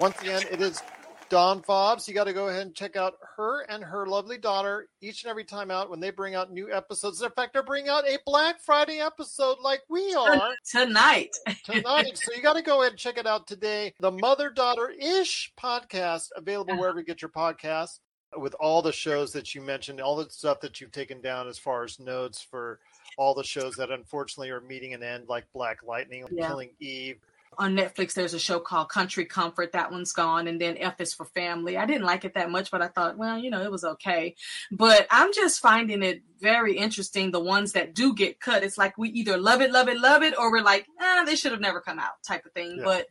[0.00, 0.82] Once again, it is
[1.30, 2.06] Dawn Fobbs.
[2.06, 5.30] You got to go ahead and check out her and her lovely daughter each and
[5.30, 7.22] every time out when they bring out new episodes.
[7.22, 11.34] In fact, they're bringing out a Black Friday episode like we are tonight.
[11.64, 12.18] tonight.
[12.18, 13.94] so you got to go ahead and check it out today.
[14.00, 16.80] The Mother Daughter Ish podcast, available uh-huh.
[16.80, 18.00] wherever you get your podcasts,
[18.36, 21.58] with all the shows that you mentioned, all the stuff that you've taken down as
[21.58, 22.80] far as notes for
[23.16, 26.48] all the shows that unfortunately are meeting an end, like Black Lightning, Yeah.
[26.48, 27.18] Killing Eve.
[27.58, 29.72] On Netflix, there's a show called Country Comfort.
[29.72, 30.46] That one's gone.
[30.46, 31.76] And then F is for Family.
[31.76, 34.36] I didn't like it that much, but I thought, well, you know, it was okay.
[34.70, 37.30] But I'm just finding it very interesting.
[37.30, 40.22] The ones that do get cut, it's like we either love it, love it, love
[40.22, 42.76] it, or we're like, eh, they should have never come out type of thing.
[42.78, 42.84] Yeah.
[42.84, 43.06] But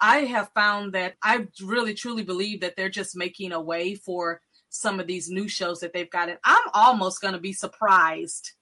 [0.00, 4.40] I have found that I really truly believe that they're just making a way for
[4.70, 6.28] some of these new shows that they've got.
[6.28, 8.52] And I'm almost going to be surprised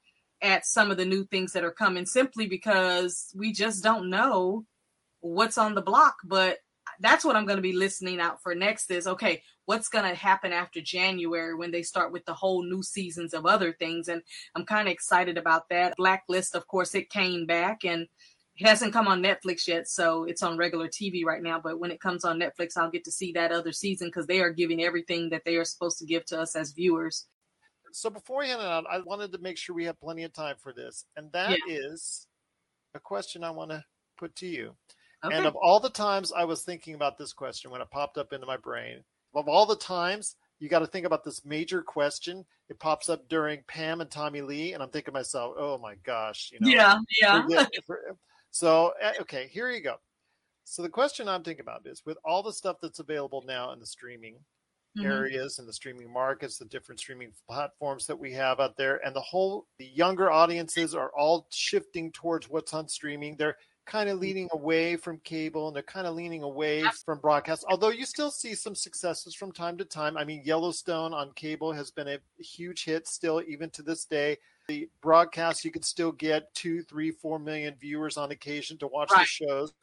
[0.42, 4.64] at some of the new things that are coming simply because we just don't know
[5.34, 6.16] what's on the block.
[6.24, 6.58] But
[7.00, 10.14] that's what I'm going to be listening out for next is okay, what's going to
[10.14, 14.08] happen after January when they start with the whole new seasons of other things.
[14.08, 14.22] And
[14.54, 15.94] I'm kind of excited about that.
[15.96, 18.08] Blacklist, of course, it came back and
[18.56, 21.60] it hasn't come on Netflix yet, so it's on regular TV right now.
[21.60, 24.40] But when it comes on Netflix, I'll get to see that other season because they
[24.40, 27.26] are giving everything that they are supposed to give to us as viewers.
[27.92, 30.32] So before we hand it out, I wanted to make sure we have plenty of
[30.32, 32.26] time for this, and that is
[32.94, 33.84] a question I want to
[34.18, 34.74] put to you.
[35.24, 35.36] Okay.
[35.36, 38.32] And of all the times I was thinking about this question when it popped up
[38.32, 39.02] into my brain,
[39.34, 42.44] of all the times you got to think about this major question.
[42.68, 45.94] It pops up during Pam and Tommy Lee, and I'm thinking to myself, "Oh my
[45.96, 47.66] gosh, you know." yeah, yeah.
[48.50, 49.96] so eh, okay, here you go.
[50.64, 53.80] So the question I'm thinking about is with all the stuff that's available now in
[53.80, 54.44] the streaming
[54.96, 55.04] Mhm.
[55.04, 59.14] areas and the streaming markets, the different streaming platforms that we have out there, and
[59.14, 63.36] the whole the younger audiences are all shifting towards what's on streaming.
[63.36, 63.56] They're
[63.88, 67.64] kind of leaning away from cable and they're kind of leaning away from broadcast.
[67.68, 70.16] Although you still see some successes from time to time.
[70.18, 74.38] I mean, Yellowstone on cable has been a huge hit still, even to this day.
[74.68, 79.16] The broadcast you can still get two, three, four million viewers on occasion to watch
[79.16, 79.74] the shows.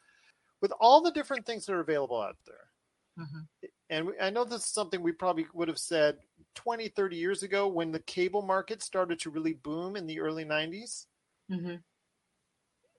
[0.62, 2.70] With all the different things that are available out there,
[3.16, 3.46] Mhm.
[3.90, 6.18] and I know this is something we probably would have said
[6.54, 10.44] 20, 30 years ago when the cable market started to really boom in the early
[10.44, 11.06] 90s
[11.48, 11.82] Mhm.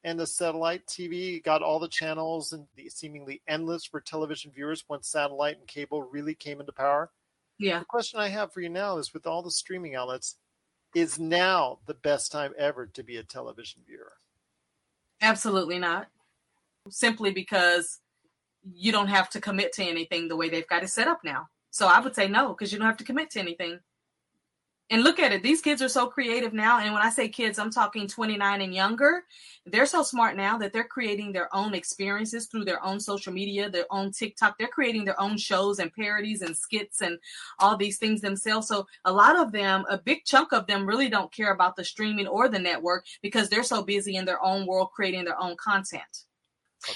[0.08, 4.86] And the satellite TV got all the channels and the seemingly endless for television viewers
[4.88, 7.12] once satellite and cable really came into power.
[7.60, 7.80] Yeah.
[7.80, 10.38] The question I have for you now is with all the streaming outlets,
[10.96, 14.14] is now the best time ever to be a television viewer?
[15.22, 16.08] Absolutely not.
[16.90, 18.00] Simply because
[18.64, 21.48] you don't have to commit to anything the way they've got it set up now.
[21.72, 23.82] So I would say no, because you don't have to commit to anything.
[24.90, 25.44] And look at it.
[25.44, 26.80] These kids are so creative now.
[26.80, 29.26] And when I say kids, I'm talking 29 and younger.
[29.66, 33.70] They're so smart now that they're creating their own experiences through their own social media,
[33.70, 34.58] their own TikTok.
[34.58, 37.20] They're creating their own shows and parodies and skits and
[37.60, 38.70] all these things themselves.
[38.70, 41.84] So a lot of them, a big chunk of them really don't care about the
[41.84, 45.58] streaming or the network because they're so busy in their own world creating their own
[45.58, 46.24] content.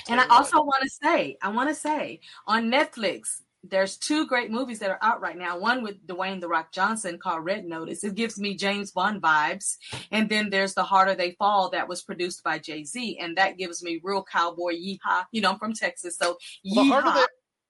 [0.08, 4.50] And I also want to say, I want to say on Netflix, there's two great
[4.50, 5.58] movies that are out right now.
[5.60, 8.04] One with Dwayne the Rock Johnson called Red Notice.
[8.04, 9.78] It gives me James Bond vibes.
[10.12, 13.58] And then there's The Harder They Fall that was produced by Jay Z, and that
[13.58, 15.26] gives me real cowboy yeehaw.
[15.32, 17.16] You know, I'm from Texas, so the harder yeehaw.
[17.16, 17.26] they,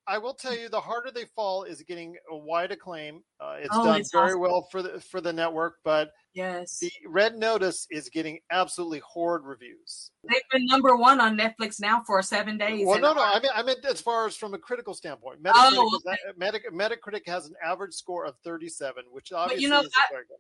[0.08, 3.22] I will tell you, the harder they fall is getting a wide acclaim.
[3.40, 4.40] Uh, it's Oh, done it's very awesome.
[4.42, 9.44] well for the for the network, but yes, the Red Notice is getting absolutely horrid
[9.44, 10.12] reviews.
[10.28, 12.86] they've been number one on Netflix now for seven days.
[12.86, 13.22] Well, no, no.
[13.24, 15.42] I mean, I meant as far as from a critical standpoint.
[15.44, 16.04] Metacritic, Oh, is,
[16.38, 20.38] Metac- Metacritic has an average score of 37, which obviously you know, is very good.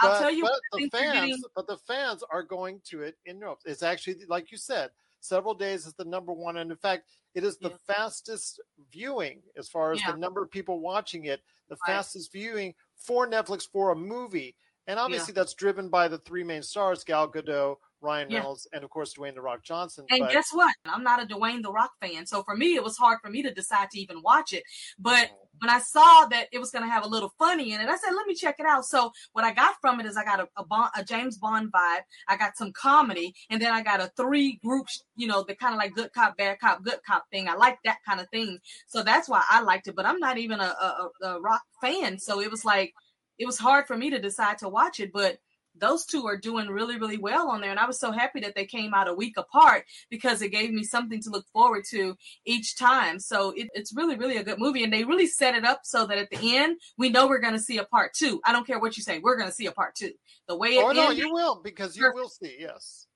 [0.00, 3.16] I'll But- tell you but the fans, getting- but the fans are going to it
[3.24, 3.64] in ropes.
[3.66, 4.90] It's actually like you said,
[5.20, 6.56] several days as the number one.
[6.58, 7.76] And in fact, it is the Yeah.
[7.86, 8.60] fastest
[8.90, 10.12] viewing as far as Yeah.
[10.12, 11.94] the number of people watching it, the Right.
[11.94, 14.56] fastest viewing for Netflix for a movie.
[14.86, 18.38] And obviously, that's driven by the three main stars Gal Gadot, Ryan Yeah.
[18.38, 20.06] Reynolds, and of course, Dwayne The Rock Johnson.
[20.10, 20.74] And but guess what?
[20.84, 23.42] I'm not a Dwayne the Rock fan, so for me, it was hard for me
[23.42, 24.62] to decide to even watch it.
[24.98, 25.48] But oh.
[25.60, 27.96] when I saw that it was going to have a little funny in it, I
[27.96, 30.40] said, "Let me check it out." So what I got from it is I got
[30.40, 32.02] a, a, Bond, a James Bond vibe.
[32.28, 35.74] I got some comedy, and then I got a three groups, you know, the kind
[35.74, 37.48] of like good cop, bad cop, good cop thing.
[37.48, 39.96] I like that kind of thing, so that's why I liked it.
[39.96, 42.94] But I'm not even a, a a rock fan, so it was like
[43.38, 45.38] it was hard for me to decide to watch it, but
[45.80, 47.70] those two are doing really, really well on there.
[47.70, 50.70] And I was so happy that they came out a week apart because it gave
[50.70, 53.18] me something to look forward to each time.
[53.18, 54.84] So it, it's really, really a good movie.
[54.84, 57.54] And they really set it up so that at the end, we know we're going
[57.54, 58.40] to see a part two.
[58.44, 60.12] I don't care what you say, we're going to see a part two.
[60.46, 62.56] The way it Oh no, you will because you will see.
[62.58, 63.06] Yes,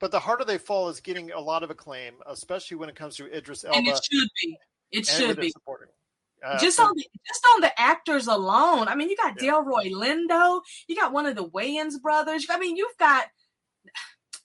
[0.00, 3.16] but the harder they fall is getting a lot of acclaim, especially when it comes
[3.16, 3.76] to Idris Elba.
[3.76, 4.58] and it should be.
[4.90, 5.50] It should be.
[5.50, 5.88] supporting.
[6.44, 8.88] Uh, just on the just on the actors alone.
[8.88, 12.46] I mean, you got Delroy Lindo, you got one of the Wayans brothers.
[12.50, 13.26] I mean, you've got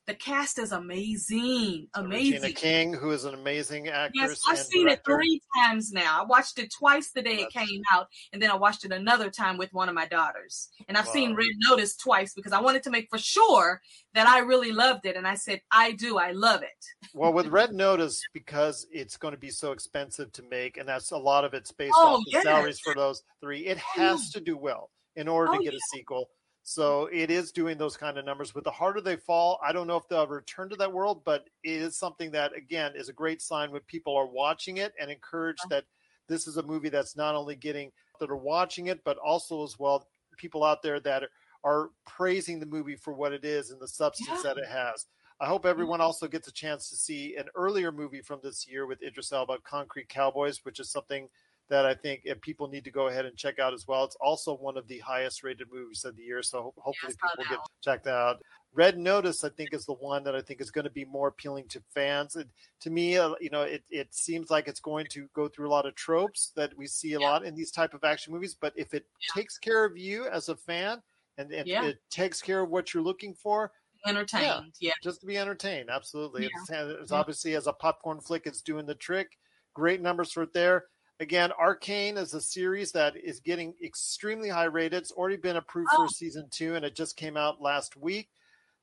[0.06, 2.34] the cast is amazing, amazing.
[2.42, 4.12] Regina King, who is an amazing actress.
[4.16, 6.22] Yes, I've seen it three times now.
[6.22, 8.92] I watched it twice the day it That's- came out, and then I watched it
[8.92, 10.70] another time with one of my daughters.
[10.88, 13.82] And I've seen Red Notice twice because I wanted to make for sure
[14.14, 15.16] that I really loved it.
[15.16, 16.86] And I said, I do, I love it.
[17.14, 21.12] Well, with Red Notice, because it's going to be so expensive to make, and that's
[21.12, 22.44] a lot of it's based Oh, off the yes.
[22.44, 25.80] salaries for those three, it has to do well in order Oh, to get a
[25.94, 26.28] sequel.
[26.64, 28.52] So it is doing those kind of numbers.
[28.52, 31.50] But the harder they fall, I don't know if they'll return to that world, but
[31.64, 35.12] it is something that, again, is a great sign when people are watching it and
[35.12, 35.70] encourage Uh-huh.
[35.76, 35.86] that
[36.28, 39.78] this is a movie that's not only getting that are watching it, but also as
[39.78, 40.08] well
[40.38, 41.30] people out there that are,
[41.66, 44.54] are praising the movie for what it is and the substance Yeah.
[44.54, 45.06] that it has.
[45.42, 48.86] I hope everyone also gets a chance to see an earlier movie from this year
[48.86, 51.28] with Idris Elba, Concrete Cowboys, which is something
[51.70, 54.04] that I think uh, people need to go ahead and check out as well.
[54.04, 57.44] It's also one of the highest rated movies of the year, so hopefully saw people
[57.44, 57.68] that get one.
[57.82, 58.42] checked out.
[58.76, 61.28] Red Notice, I think, is the one that I think is going to be more
[61.28, 62.36] appealing to fans.
[62.36, 62.50] And
[62.82, 65.72] to me, uh, you know, it, it seems like it's going to go through a
[65.72, 67.28] lot of tropes that we see a Yeah.
[67.30, 68.56] lot in these type of action movies.
[68.60, 69.06] But if it
[69.36, 71.02] takes care of you as a fan
[71.38, 71.86] and if Yeah.
[71.86, 73.72] it takes care of what you're looking for,
[74.08, 74.74] Entertained.
[74.82, 74.94] Yeah.
[75.04, 75.90] just to be entertained.
[75.90, 76.44] Absolutely.
[76.44, 76.50] Yeah.
[76.62, 76.70] It's,
[77.02, 77.18] it's Yeah.
[77.18, 79.38] obviously as a popcorn flick, it's doing the trick.
[79.76, 80.86] Great numbers for it there.
[81.24, 85.02] Again, Arcane is a series that is getting extremely high rated.
[85.04, 86.04] It's already been approved Oh.
[86.06, 88.30] for season two, and it just came out last week.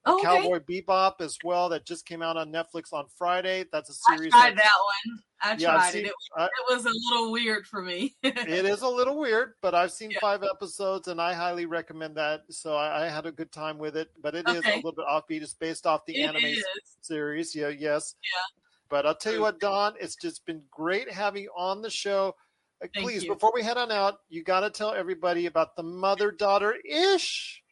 [0.06, 0.24] Oh, okay.
[0.26, 3.66] Cowboy Bebop as well, that just came out on Netflix on Friday.
[3.70, 4.32] That's a series.
[4.32, 4.70] I tried that-
[5.06, 5.18] one.
[5.42, 6.08] I Yeah, tried seen- it.
[6.08, 8.16] It, I- it was a little weird for me.
[8.22, 10.20] it is a little weird, but I've seen Yeah.
[10.20, 12.44] five episodes and I highly recommend that.
[12.48, 15.04] So I, I had a good time with it, but it is a little bit
[15.06, 15.42] offbeat.
[15.42, 16.64] It's based off the It anime is.
[17.02, 17.54] series.
[17.54, 18.14] Yeah, yes.
[18.22, 18.69] Yeah.
[18.90, 22.34] But I'll tell you what, Dawn, it's just been great having you on the show.
[22.82, 23.32] Uh, Thank Please, you.
[23.32, 27.62] before we head on out, you got to tell everybody about the mother daughter ish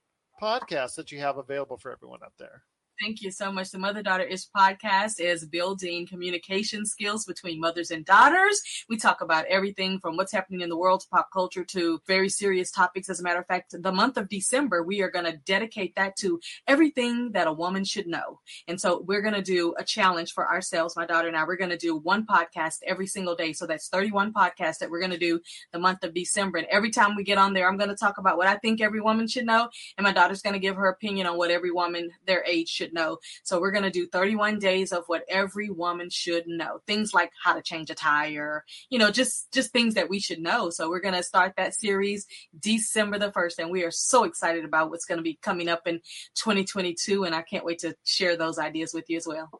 [0.41, 2.62] podcast that you have available for everyone out there.
[3.01, 3.70] Thank you so much.
[3.70, 8.61] The Mother Daughter Ish podcast is building communication skills between mothers and daughters.
[8.88, 12.28] We talk about everything from what's happening in the world to pop culture to very
[12.28, 13.09] serious topics.
[13.09, 16.16] As a matter of fact, the month of December, we are going to dedicate that
[16.16, 18.40] to everything that a woman should know.
[18.66, 21.44] And so we're going to do a challenge for ourselves, my daughter and I.
[21.44, 23.53] We're going to do one podcast every single day.
[23.53, 25.40] So that's 31 podcasts that we're going to do
[25.72, 26.59] the month of December.
[26.59, 28.80] And every time we get on there, I'm going to talk about what I think
[28.80, 29.68] every woman should know.
[29.96, 32.88] And my daughter's going to give her opinion on what every woman their age should
[32.93, 33.18] know.
[33.43, 36.80] So we're going to do 31 days of what every woman should know.
[36.86, 40.41] Things like how to change a tire, you know, just just things that we should
[40.41, 40.70] know.
[40.70, 42.26] So we're going to start that series
[42.59, 45.86] December the 1st and we are so excited about what's going to be coming up
[45.86, 46.01] in
[46.34, 49.51] 2022 and I can't wait to share those ideas with you as well.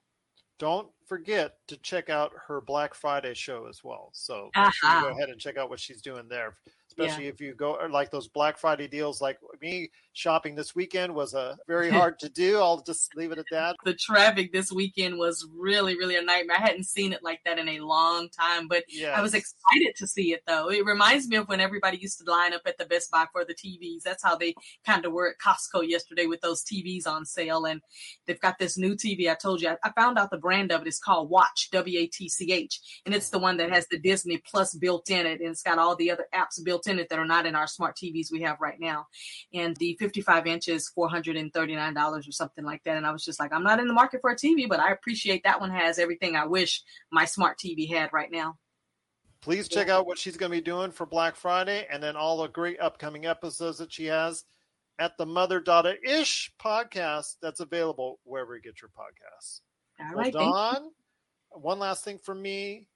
[0.59, 4.11] Don't forget to check out her Black Friday show as well.
[4.13, 5.09] So make sure you Uh-huh.
[5.09, 6.57] go ahead and check out what she's doing there.
[6.99, 11.15] Especially if you go er, like those Black Friday deals, like me shopping this weekend
[11.15, 12.59] was a very hard to do.
[12.59, 13.77] I'll just leave it at that.
[13.85, 16.57] The traffic this weekend was really, really a nightmare.
[16.59, 19.95] I hadn't seen it like that in a long time, but Yeah, I was excited
[19.97, 20.71] to see it though.
[20.71, 23.45] It reminds me of when everybody used to line up at the Best Buy for
[23.45, 24.03] the TVs.
[24.03, 27.65] That's how they kind of were at Costco yesterday with those TVs on sale.
[27.65, 27.81] And
[28.27, 29.31] they've got this new TV.
[29.31, 32.01] I told you, I, I found out the brand of it is called Watch, W
[32.01, 32.81] A T C H.
[33.07, 33.39] And it's oh.
[33.39, 35.41] the one that has the Disney Plus built in it.
[35.41, 37.67] And it's got all the other apps built in it that are not in our
[37.67, 39.07] smart TVs we have right now.
[39.55, 42.97] And the 55 inches, $439 or something like that.
[42.97, 44.91] And I was just like, I'm not in the market for a TV, but I
[44.93, 48.59] appreciate that one has everything I wish my smart TV had right now.
[49.41, 52.39] please check out what she's going to be doing for Black Friday and then all
[52.39, 54.45] the great upcoming episodes that she has
[54.99, 59.61] at the Mother Daughter Ish podcast that's available wherever you get your podcasts.
[60.01, 60.33] All Well, right.
[60.33, 60.51] thank you.
[60.53, 60.91] Dawn,
[61.51, 62.89] one last thing for me,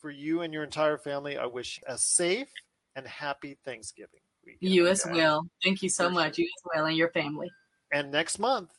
[0.00, 2.50] for you and your entire family, I wish a safe
[2.96, 4.20] and happy Thanksgiving.
[4.44, 5.46] weekend, You as well.
[5.62, 6.38] Thank you so much.
[6.38, 7.50] You as well and your family.
[7.92, 8.70] And next month,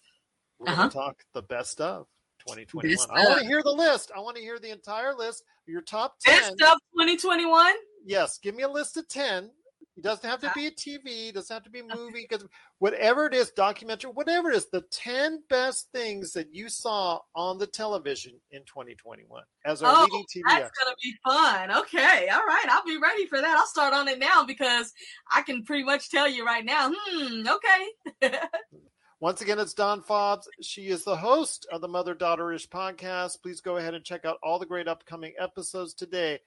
[0.60, 0.76] we're Uh-huh.
[0.84, 2.08] going to talk the best of
[2.40, 2.96] 2021.
[2.96, 4.12] Best I want to hear the list.
[4.16, 5.44] I want to hear the entire list.
[5.66, 6.34] Your top 10.
[6.40, 7.74] Best of 2021.
[8.06, 9.52] Yes, give me a list of 10.
[9.98, 12.48] It doesn't have to be a TV, it doesn't have to be a movie, because
[12.78, 17.58] whatever it is, documentary, whatever it is, the 10 best things that you saw on
[17.58, 21.72] the television in 2021 as our Oh, leading TV that's gonna be fun.
[21.80, 23.58] Okay, all right, I'll be ready for that.
[23.58, 24.94] I'll start on it now because
[25.32, 26.92] I can pretty much tell you right now.
[26.96, 27.48] Hmm.
[27.48, 28.38] Okay.
[29.20, 30.44] Once again, it's Dawn Fobbs.
[30.62, 33.42] She is the host of the Mother Daughterish podcast.
[33.42, 36.38] Please go ahead and check out all the great upcoming episodes today,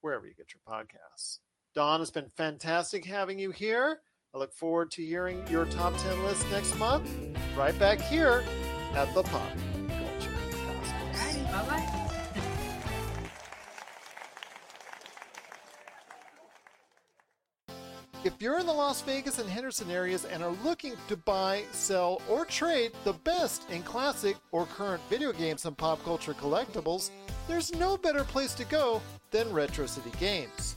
[0.00, 1.38] wherever you get your podcasts.
[1.74, 4.00] Dawn, it's been fantastic having you here.
[4.34, 7.10] I look forward to hearing your top 10 list next month,
[7.56, 8.44] right back here
[8.94, 9.50] at the Pop
[9.88, 11.36] Culture Cosmos.
[11.50, 11.98] Bye bye.
[18.24, 22.20] If you're in the Las Vegas and Henderson areas and are looking to buy, sell,
[22.28, 27.10] or trade the best in classic or current video games and pop culture collectibles,
[27.48, 29.00] there's no better place to go
[29.30, 30.76] than Retro City Games.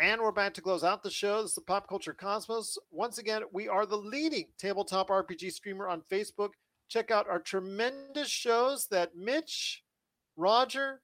[0.00, 1.42] And we're back to close out the show.
[1.42, 2.76] This is the Pop Culture Cosmos.
[2.90, 6.50] Once again, we are the leading tabletop RPG streamer on Facebook.
[6.88, 9.84] Check out our tremendous shows that Mitch,
[10.36, 11.00] Roger,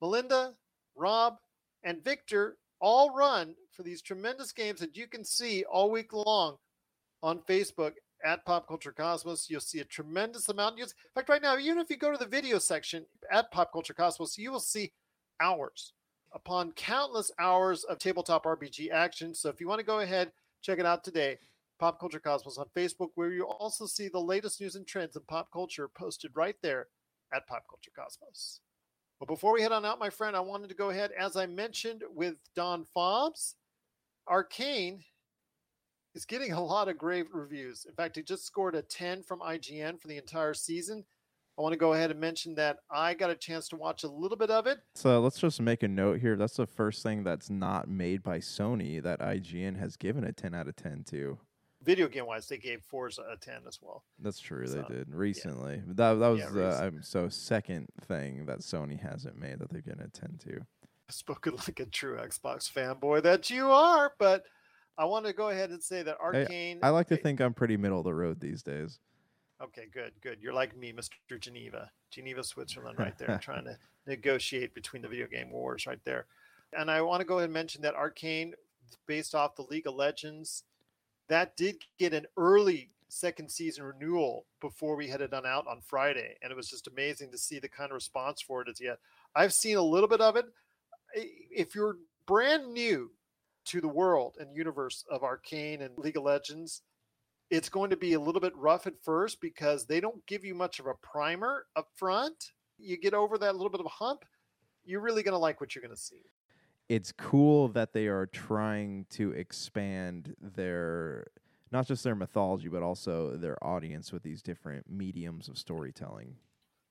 [0.00, 0.54] Melinda,
[0.96, 1.36] Rob,
[1.84, 6.56] and Victor all run for these tremendous games that you can see all week long
[7.22, 7.92] on Facebook
[8.24, 9.50] at Pop Culture Cosmos.
[9.50, 10.80] You'll see a tremendous amount.
[10.80, 13.94] In fact, right now, even if you go to the video section at Pop Culture
[13.94, 14.90] Cosmos, you will see
[15.38, 15.92] hours
[16.32, 19.34] upon countless hours of tabletop RPG action.
[19.34, 21.38] So if you want to go ahead, check it out today.
[21.78, 25.22] Pop Culture Cosmos on Facebook, where you'll also see the latest news and trends in
[25.22, 26.88] pop culture posted right there
[27.32, 28.60] at Pop Culture Cosmos.
[29.18, 31.46] But before we head on out, my friend, I wanted to go ahead, as I
[31.46, 33.54] mentioned with Dawn Fobbs,
[34.28, 35.04] Arcane
[36.14, 37.86] is getting a lot of great reviews.
[37.88, 41.04] In fact, it just scored a 10 from IGN for the entire season.
[41.60, 44.08] I want to go ahead and mention that I got a chance to watch a
[44.08, 44.78] little bit of it.
[44.94, 46.34] So let's just make a note here.
[46.34, 50.54] That's the first thing that's not made by Sony that IGN has given a 10
[50.54, 51.38] out of 10 to.
[51.82, 54.04] Video game wise, they gave Forza a 10 as well.
[54.18, 54.66] That's true.
[54.66, 55.82] So, they did recently.
[55.86, 59.82] That that was Yeah, the um, so second thing that Sony hasn't made that they're
[59.82, 60.62] gonna tend to.
[61.10, 64.44] Spoken like a true Xbox fanboy that you are, but
[64.96, 66.78] I want to go ahead and say that Arcane.
[66.82, 68.98] I like to think I'm pretty middle of the road these days.
[69.62, 70.38] Okay, good, good.
[70.40, 71.38] You're like me, Mr.
[71.38, 76.26] Geneva, Geneva, Switzerland, right there, trying to negotiate between the video game wars, right there.
[76.72, 78.54] And I want to go ahead and mention that Arcane,
[79.06, 80.64] based off the League of Legends,
[81.28, 85.80] that did get an early second season renewal before we had it done out on
[85.82, 88.80] Friday, and it was just amazing to see the kind of response for it as
[88.80, 88.98] yet.
[89.34, 90.46] I've seen a little bit of it.
[91.14, 91.96] If you're
[92.26, 93.10] brand new
[93.66, 96.82] to the world and universe of Arcane and League of Legends,
[97.50, 100.54] it's going to be a little bit rough at first because they don't give you
[100.54, 102.52] much of a primer up front.
[102.78, 104.24] You get over that little bit of a hump,
[104.84, 106.22] you're really going to like what you're going to see.
[106.88, 111.26] It's cool that they are trying to expand their
[111.72, 116.34] not just their mythology but also their audience with these different mediums of storytelling.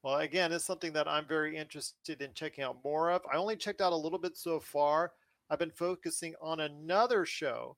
[0.03, 3.21] Well, again, it's something that I'm very interested in checking out more of.
[3.31, 5.11] I only checked out a little bit so far.
[5.49, 7.75] I've been focusing on another show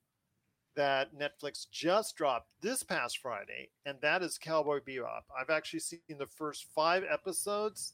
[0.75, 5.21] that Netflix just dropped this past Friday, and that is Cowboy Bebop.
[5.39, 7.93] I've actually seen the first five episodes,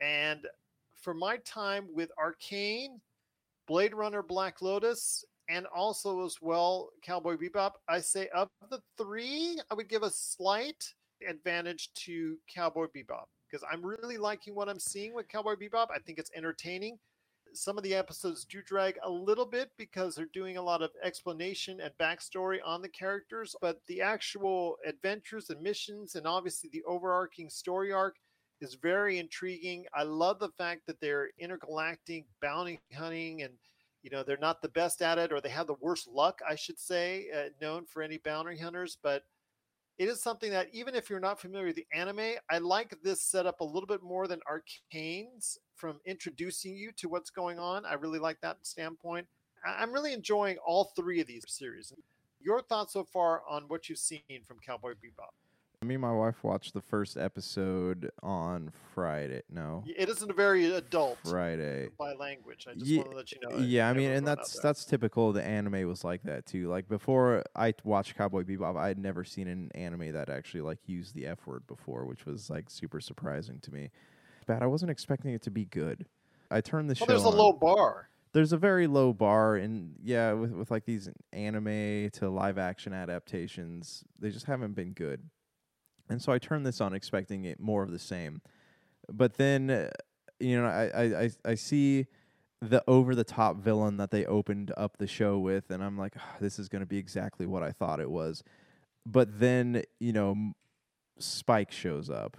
[0.00, 0.46] and
[0.94, 3.00] for my time with Arcane,
[3.66, 9.58] Blade Runner, Black Lotus, and also as well Cowboy Bebop, I say of the three,
[9.70, 10.94] I would give a slight
[11.28, 15.88] advantage to Cowboy Bebop because I'm really liking what I'm seeing with Cowboy Bebop.
[15.94, 16.98] I think it's entertaining.
[17.54, 20.90] Some of the episodes do drag a little bit because they're doing a lot of
[21.02, 26.82] explanation and backstory on the characters, but the actual adventures and missions and obviously the
[26.84, 28.16] overarching story arc
[28.60, 29.84] is very intriguing.
[29.94, 33.54] I love the fact that they're intergalactic bounty hunting and
[34.02, 36.54] you know they're not the best at it or they have the worst luck i
[36.54, 39.24] should say uh, known for any bounty hunters but
[39.98, 43.22] it is something that even if you're not familiar with the anime, I like this
[43.22, 47.86] setup a little bit more than Arcane's from introducing you to what's going on.
[47.86, 49.26] I really like that standpoint.
[49.64, 51.92] I'm really enjoying all three of these series.
[52.40, 55.32] Your thoughts so far on what you've seen from Cowboy Bebop?
[55.86, 59.42] Me and my wife watched the first episode on Friday.
[59.50, 61.88] No, It isn't a very adult Friday.
[61.98, 62.66] by language.
[62.68, 63.58] I just Ye- want to let you know.
[63.58, 65.32] yeah, I mean, and that's that's typical.
[65.32, 66.68] The anime was like that too.
[66.68, 70.78] Like before I watched Cowboy Bebop, I had never seen an anime that actually like
[70.86, 73.90] used the F word before, which was like super surprising to me.
[74.46, 76.06] But I wasn't expecting it to be good.
[76.50, 77.12] I turned the well, show.
[77.12, 77.36] there's a on.
[77.36, 78.08] low bar.
[78.32, 82.92] There's a very low bar, and yeah, with with like these anime to live action
[82.92, 85.20] adaptations, they just haven't been good.
[86.08, 88.42] And so I turned this on expecting it more of the same.
[89.10, 89.90] But then, uh,
[90.38, 92.06] you know, I I, I, see
[92.60, 96.14] the over the top villain that they opened up the show with, and I'm like,
[96.18, 98.42] "Ah, this is going to be exactly what I thought it was.
[99.06, 100.54] But then, you know,
[101.18, 102.38] Spike shows up,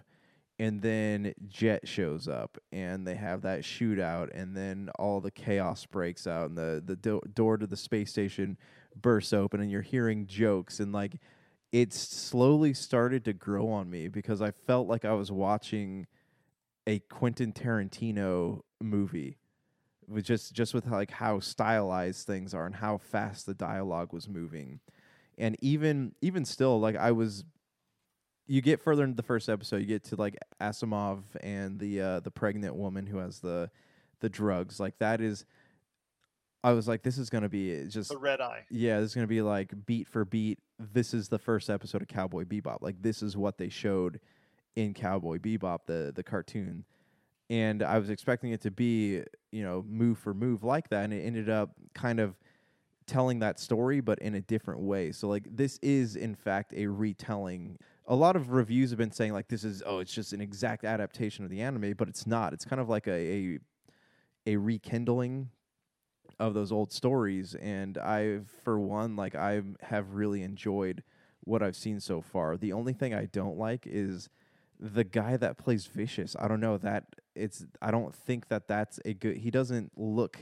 [0.58, 5.86] and then Jet shows up, and they have that shootout, and then all the chaos
[5.86, 8.58] breaks out, and the the do- door to the space station
[9.00, 11.20] bursts open, and you're hearing jokes, and like
[11.76, 16.08] it's slowly started to grow on me because I felt like I was watching
[16.88, 19.40] a Quentin Tarantino movie
[20.08, 24.30] with just just with like how stylized things are and how fast the dialogue was
[24.30, 24.80] moving.
[25.38, 27.44] And even even still like i was
[28.48, 32.20] you get further into the first episode you get to like asimov and the uh
[32.22, 33.70] the pregnant woman who has the
[34.22, 35.44] the drugs like that is
[36.66, 38.66] i was like this is gonna be eh, just The red eye.
[38.70, 40.60] yeah, this is gonna be like beat for beat.
[40.80, 42.82] This is the first episode of Cowboy Bebop.
[42.82, 44.20] Like this is what they showed
[44.76, 46.84] in Cowboy Bebop, the the cartoon.
[47.50, 51.14] And I was expecting it to be, you know, move for move like that, and
[51.14, 52.36] it ended up kind of
[53.06, 55.12] telling that story, but in a different way.
[55.12, 57.78] So like this is in fact a retelling.
[58.08, 60.84] A lot of reviews have been saying like this is oh, it's just an exact
[60.84, 62.52] adaptation of the anime, but it's not.
[62.54, 63.60] It's kind of like a a,
[64.48, 65.50] a rekindling
[66.40, 71.04] of those old stories and i for one like i have really enjoyed
[71.42, 74.30] what i've seen so far the only thing i don't like is
[74.80, 77.06] the guy that plays vicious i don't know that
[77.36, 80.38] it's i don't think that that's a good he doesn't look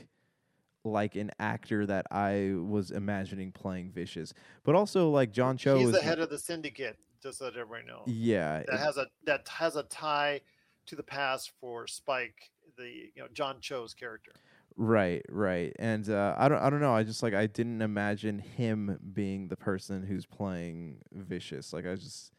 [0.84, 4.34] like an actor that i was imagining playing vicious
[4.64, 7.56] but also like john cho He's is the head of the syndicate, just so that
[7.56, 8.02] everybody knows.
[8.06, 10.40] yeah That has a that has a tie
[10.86, 14.32] to the past for Spike, the you know John Cho's character.
[14.76, 15.72] Right, right.
[15.78, 19.46] And uh, I don't I don't know, I just like I didn't imagine him being
[19.48, 21.72] the person who's playing Vicious.
[21.72, 22.32] Like I just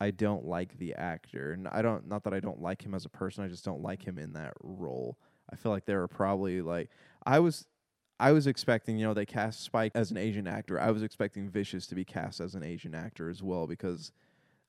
[0.00, 1.52] I don't like the actor.
[1.52, 3.82] And I don't not that I don't like him as a person, I just don't
[3.82, 5.18] like him in that role.
[5.52, 6.90] I feel like there are probably like
[7.26, 7.66] I was
[8.20, 10.80] I was expecting, you know, they cast Spike as an Asian actor.
[10.80, 14.12] I was expecting Vicious to be cast as an Asian actor as well because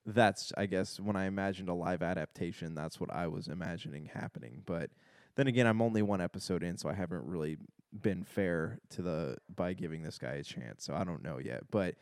[0.06, 4.62] that's I guess when I imagined a live adaptation, that's what I was imagining happening.
[4.66, 4.90] But
[5.36, 7.58] then again, I'm only one episode in, so I haven't really
[8.00, 10.84] been fair to the by giving this guy a chance.
[10.84, 11.64] So I don't know yet.
[11.70, 11.96] But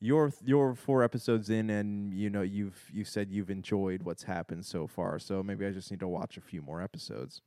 [0.00, 4.64] you're you're four episodes in, and you know you've you said you've enjoyed what's happened
[4.64, 5.18] so far.
[5.18, 7.42] So maybe I just need to watch a few more episodes.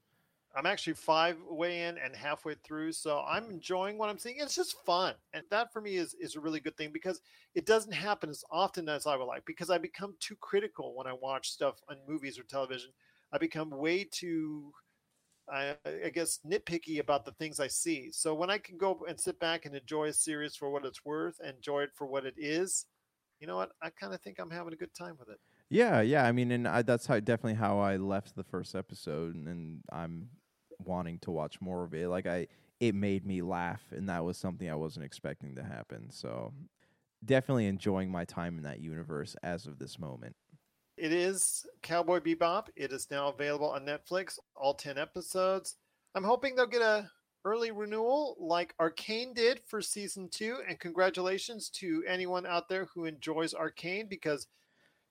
[0.55, 4.37] I'm actually five way in and halfway through, so I'm enjoying what I'm seeing.
[4.39, 7.21] It's just fun, and that for me is is a really good thing because
[7.53, 9.45] it doesn't happen as often as I would like.
[9.45, 12.89] Because I become too critical when I watch stuff on movies or television.
[13.31, 14.73] I become way too,
[15.52, 18.12] I, I guess, nitpicky about the things I see.
[18.12, 21.04] So when I can go and sit back and enjoy a series for what it's
[21.06, 22.86] worth, enjoy it for what it is,
[23.39, 23.72] you know what?
[23.82, 25.39] I kind of think I'm having a good time with it.
[25.70, 26.26] Yeah, yeah.
[26.26, 29.82] I mean, and I, that's how definitely how I left the first episode, and, and
[29.91, 30.30] I'm
[30.80, 32.08] wanting to watch more of it.
[32.08, 32.47] Like I,
[32.80, 36.10] it made me laugh, and that was something I wasn't expecting to happen.
[36.12, 36.54] So,
[37.24, 40.36] definitely enjoying my time in that universe as of this moment.
[41.00, 42.68] It is Cowboy Bebop.
[42.76, 45.78] It is now available on Netflix, all 10 episodes.
[46.14, 47.10] I'm hoping they'll get a
[47.45, 53.06] early renewal like Arcane did for season 2 and congratulations to anyone out there who
[53.06, 54.47] enjoys Arcane because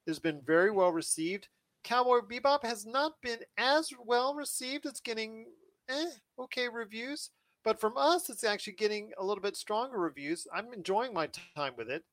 [0.07, 1.49] it's been very well received.
[1.85, 4.85] Cowboy Bebop has not been as well received.
[4.85, 5.47] It's getting
[5.89, 7.31] eh, okay reviews,
[7.65, 10.47] but from us it's actually getting a little bit stronger reviews.
[10.55, 12.05] I'm enjoying my time with it.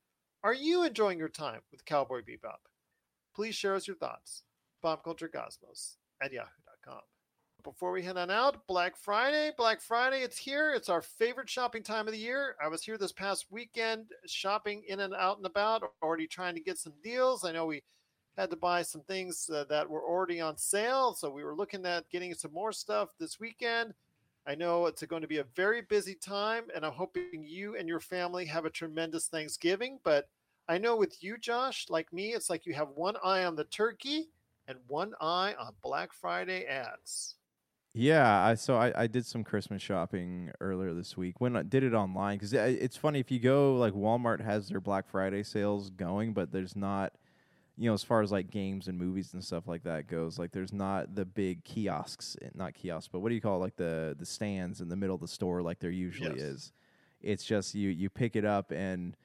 [0.42, 2.56] Are you enjoying your time with Cowboy Bebop?
[3.36, 4.44] Please share us your thoughts.
[4.82, 7.00] PopCultureCosmos at yahoo.com.
[7.62, 9.50] Before we head on out, Black Friday.
[9.58, 10.72] Black Friday, it's here.
[10.72, 12.56] It's our favorite shopping time of the year.
[12.64, 16.62] I was here this past weekend shopping in and out and about, already trying to
[16.62, 17.44] get some deals.
[17.44, 17.82] I know we
[18.38, 21.84] had to buy some things uh, that were already on sale, so we were looking
[21.84, 23.92] at getting some more stuff this weekend.
[24.46, 27.88] I know it's going to be a very busy time, and I'm hoping you and
[27.88, 30.28] your family have a tremendous Thanksgiving, but
[30.68, 33.64] I know with you, Josh, like me, it's like you have one eye on the
[33.64, 34.30] turkey
[34.66, 37.36] and one eye on Black Friday ads.
[37.94, 41.40] Yeah, I so I, I did some Christmas shopping earlier this week.
[41.40, 44.80] When I did it online, because it's funny if you go like Walmart has their
[44.80, 47.14] Black Friday sales going, but there's not,
[47.76, 50.52] you know, as far as like games and movies and stuff like that goes, like
[50.52, 53.76] there's not the big kiosks, eh, not kiosks, but what do you call it, like
[53.76, 56.40] the the stands in the middle of the store like there usually Yes.
[56.40, 56.72] is.
[57.22, 59.16] It's just you you pick it up and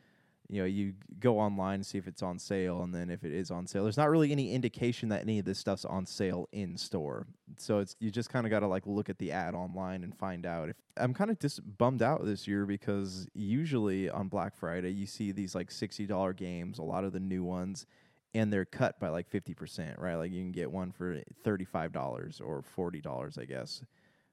[0.52, 3.34] you know you go online and see if it's on sale and then if it
[3.34, 6.50] is on sale there's not really any indication that any of this stuff's on sale
[6.52, 7.26] in store.
[7.58, 10.16] So it's you just kind of got to like look at the ad online and
[10.16, 14.56] find out if i'm kind of just bummed out this year because usually on black
[14.56, 17.86] friday you see these like $60 games a lot of the new ones
[18.34, 20.16] and they're cut by like 50% right?
[20.16, 23.82] Like you can get one for $35 or $40 i guess.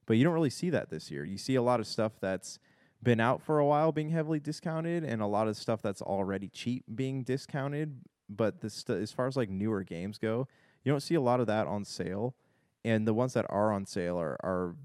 [0.05, 1.23] But you don't really see that this year.
[1.23, 2.57] You see a lot of stuff that's
[3.01, 6.49] been out for a while being heavily discounted and a lot of stuff that's already
[6.49, 10.47] cheap being discounted but this st- as far as like newer games go
[10.83, 12.35] you don't see a lot of that on sale.
[12.85, 14.75] And the ones that are on sale are, are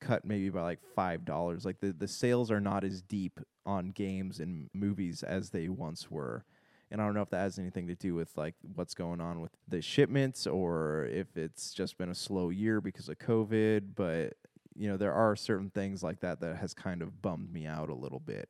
[0.00, 1.64] cut maybe by like five dollars.
[1.64, 6.10] Like the, the sales are not as deep on games and movies as they once
[6.10, 6.44] were.
[6.90, 9.40] And i don't know if that has anything to do with like what's going on
[9.40, 14.34] with the shipments or if it's just been a slow year because of covid but
[14.76, 17.88] you know there are certain things like that that has kind of bummed me out
[17.88, 18.48] a little bit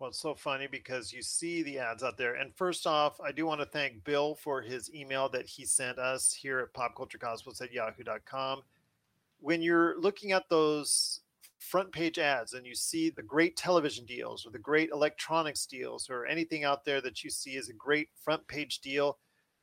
[0.00, 2.36] Well, it's so funny because you see the ads out there.
[2.36, 5.98] And first off, I do want to thank Bill for his email that he sent
[5.98, 8.62] us here at popculturecosmos at yahoo.com.
[9.40, 11.20] When you're looking at those
[11.58, 16.08] front page ads and you see the great television deals or the great electronics deals
[16.08, 19.18] or anything out there that you see as a great front page deal,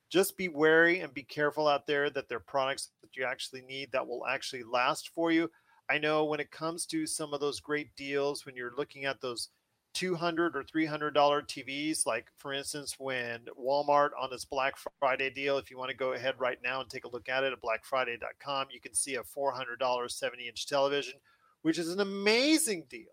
[0.10, 3.92] just be wary and be careful out there that they're products that you actually need
[3.92, 5.50] that will actually last for you.
[5.90, 9.22] I know when it comes to some of those great deals, when you're looking at
[9.22, 9.50] those
[9.94, 15.58] 200 or 300 dollar TVs like for instance when Walmart on its Black Friday deal
[15.58, 17.60] if you want to go ahead right now and take a look at it at
[17.62, 21.16] blackfriday.com you can see a $400 70 inch television
[21.64, 23.08] which is an amazing deal.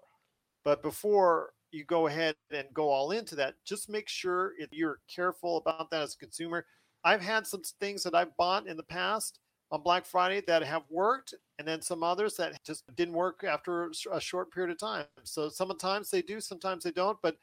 [0.62, 5.01] But before you go ahead and go all into that just make sure if you're
[5.09, 6.66] careful about that as a consumer.
[7.03, 9.41] I've had some things that I've bought in the past
[9.75, 13.91] on Black Friday that have worked, and then some others that just didn't work after
[14.12, 15.05] a short period of time.
[15.25, 17.37] So sometimes they do, sometimes they don't, but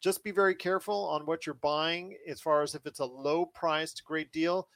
[0.00, 3.46] just be very careful on what you're buying as far as if it's a low
[3.46, 4.68] priced great deal.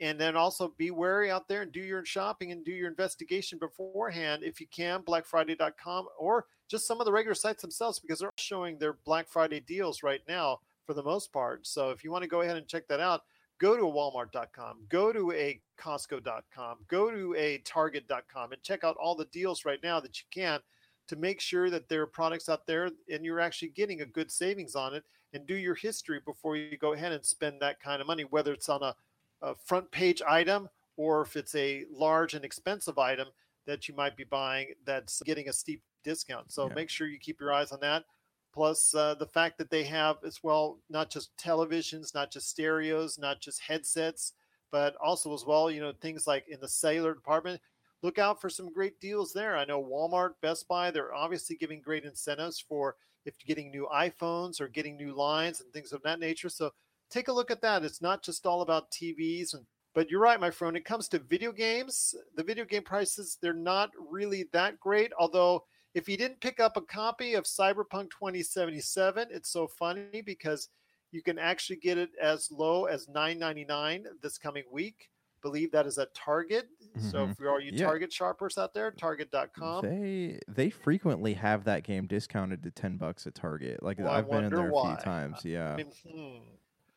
[0.00, 3.58] And then also be wary out there and do your shopping and do your investigation
[3.58, 8.30] beforehand if you can, blackfriday.com or just some of the regular sites themselves because they're
[8.36, 11.66] showing their Black Friday deals right now for the most part.
[11.66, 13.22] So if you want to go ahead and check that out,
[13.62, 18.96] go to a walmart.com go to a costco.com go to a target.com and check out
[19.00, 20.58] all the deals right now that you can
[21.06, 24.30] to make sure that there are products out there and you're actually getting a good
[24.32, 28.00] savings on it and do your history before you go ahead and spend that kind
[28.00, 28.94] of money whether it's on a,
[29.42, 33.28] a front page item or if it's a large and expensive item
[33.66, 36.74] that you might be buying that's getting a steep discount so Yeah.
[36.74, 38.04] make sure you keep your eyes on that
[38.52, 43.18] plus uh, the fact that they have as well not just televisions not just stereos
[43.18, 44.34] not just headsets
[44.72, 47.60] but also as well you know things like in the cellular department.
[48.02, 49.56] Look out for some great deals there.
[49.56, 53.86] I know walmart best buy they're obviously giving great incentives for if you're getting new
[53.94, 56.48] iphones or getting new lines and things of that nature.
[56.48, 56.72] So
[57.10, 57.84] take a look at that.
[57.84, 61.06] It's not just all about tvs and but you're right my friend when it comes
[61.08, 65.62] to video games the video game prices they're not really that great although
[65.94, 70.68] if you didn't pick up a copy of Cyberpunk 2077, it's so funny because
[71.10, 75.10] you can actually get it as low as 9.99 this coming week.
[75.42, 76.68] Believe that is at Target.
[77.10, 77.32] So Mhm.
[77.32, 77.86] if you are you Yeah.
[77.86, 79.82] Target shoppers out there, target.com.
[79.84, 84.18] they they frequently have that game discounted to 10 bucks at target like Well, I
[84.18, 84.94] i've been in there a why.
[84.94, 86.44] few times yeah I mean, hmm.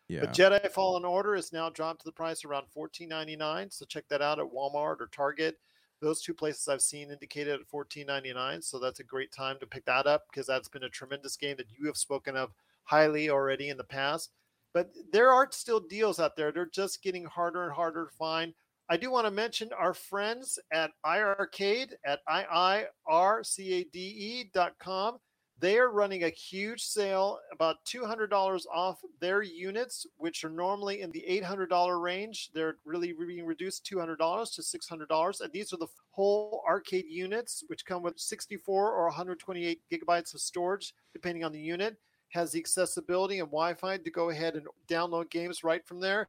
[0.08, 3.74] yeah But Jedi Fallen Order is now dropped to the price around $14.99.
[3.74, 5.60] So check that out at Walmart or Target.
[6.06, 8.64] Those two places I've seen indicated at $14.99.
[8.64, 11.58] So that's a great time to pick that up because that's been a tremendous game
[11.58, 12.52] that you have spoken of
[12.84, 14.30] highly already in the past.
[14.72, 16.52] But there are still deals out there.
[16.52, 18.54] They're just getting harder and harder to find.
[18.88, 25.18] I do want to mention our friends at iArcade at iircade.com.
[25.58, 31.12] They are running a huge sale, about $200 off their units, which are normally in
[31.12, 32.50] the $800 range.
[32.54, 34.18] They're really being reduced $200
[34.54, 35.42] to $600.
[35.42, 40.42] And these are the whole arcade units, which come with 64 or 128 gigabytes of
[40.42, 41.96] storage, depending on the unit.
[42.30, 46.28] Has the accessibility and Wi Fi to go ahead and download games right from there.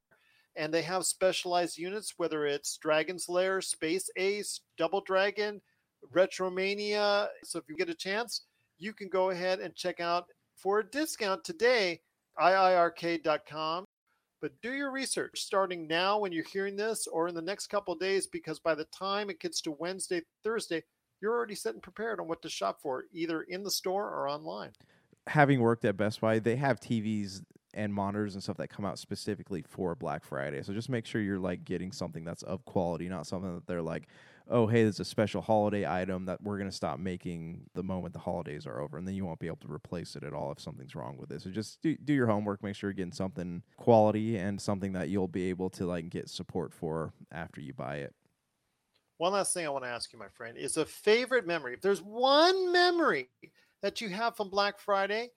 [0.55, 5.61] And they have specialized units, whether it's Dragon's Lair, Space Ace, Double Dragon,
[6.15, 7.27] Retromania.
[7.43, 8.43] So if you get a chance,
[8.79, 10.25] you can go ahead and check out
[10.57, 12.01] for a discount today.
[12.41, 13.85] iircade.com.
[14.43, 17.95] But do your research starting now when you're hearing this or in the next couple
[17.95, 20.83] days, because by the time it gets to Wednesday, Thursday,
[21.21, 24.29] you're already set and prepared on what to shop for, either in the store or
[24.29, 24.73] online.
[25.27, 28.99] Having worked at Best Buy, they have TVs and monitors and stuff that come out
[28.99, 30.63] specifically for Black Friday.
[30.63, 33.83] So just make sure you're like getting something that's of quality, not something that they're
[33.83, 34.09] like,
[34.49, 38.13] oh, hey, there's a special holiday item that we're going to stop making the moment
[38.13, 38.97] the holidays are over.
[38.97, 41.33] And then you won't be able to replace it at all if something's wrong with
[41.33, 41.43] it.
[41.43, 45.09] So just do, do your homework, make sure you're getting something quality and something that
[45.09, 48.15] you'll be able to like get support for after you buy it.
[49.19, 51.75] One last thing I want to ask you, my friend, is a favorite memory.
[51.75, 53.31] If there's one memory
[53.83, 55.31] that you have from Black Friday,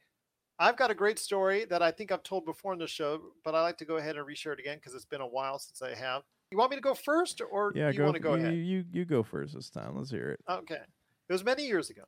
[0.60, 3.55] I've got a great story that I think I've told before in the show, but
[3.55, 5.82] I like to go ahead and reshare it again because it's been a while since
[5.82, 6.24] I have.
[6.52, 8.54] You want me to go first, or Yeah, you go, want to go you, ahead?
[8.56, 9.95] You, you go first this time.
[9.95, 10.39] Let's hear it.
[10.50, 10.82] Okay.
[11.30, 12.04] It was many years ago.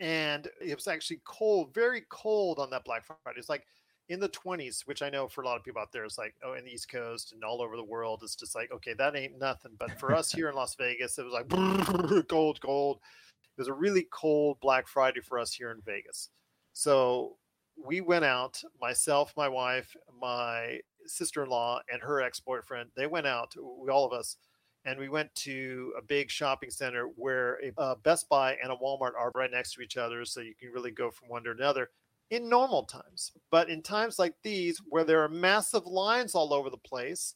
[0.00, 3.38] And it was actually cold, very cold on that Black Friday.
[3.38, 3.64] It's like
[4.08, 6.34] in the 20s, which I know for a lot of people out there, it's like,
[6.44, 9.14] oh, in the East Coast and all over the world, it's just like, okay, that
[9.14, 9.72] ain't nothing.
[9.78, 11.48] But for us here in Las Vegas, it was like
[12.28, 12.96] cold, cold.
[12.96, 16.30] It was a really cold Black Friday for us here in Vegas.
[16.72, 17.36] So
[17.76, 22.90] we went out, myself, my wife, my sister in law, and her ex boyfriend.
[22.96, 24.36] They went out, we, all of us,
[24.84, 28.76] and we went to a big shopping center where a, a Best Buy and a
[28.76, 30.24] Walmart are right next to each other.
[30.24, 31.90] So you can really go from one to another
[32.30, 33.32] in normal times.
[33.50, 37.34] But in times like these, where there are massive lines all over the place,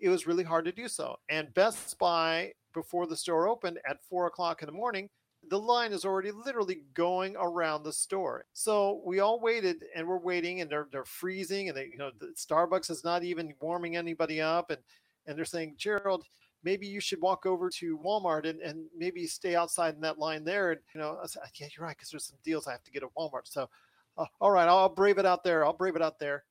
[0.00, 1.16] it was really hard to do so.
[1.28, 5.08] And Best Buy, before the store opened at four o'clock in the morning,
[5.48, 8.44] the line is already literally going around the store.
[8.52, 12.10] So we all waited and we're waiting and they're, they're freezing and they, you know,
[12.18, 14.70] the Starbucks is not even warming anybody up.
[14.70, 14.80] And,
[15.26, 16.24] and they're saying, Gerald,
[16.62, 20.44] maybe you should walk over to Walmart and, and maybe stay outside in that line
[20.44, 20.72] there.
[20.72, 21.96] And, you know, I said, yeah, you're right.
[21.96, 23.44] Cause there's some deals I have to get at Walmart.
[23.46, 23.68] So,
[24.16, 25.64] uh, all right, I'll brave it out there.
[25.64, 26.44] I'll brave it out there.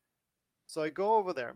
[0.68, 1.56] So I go over there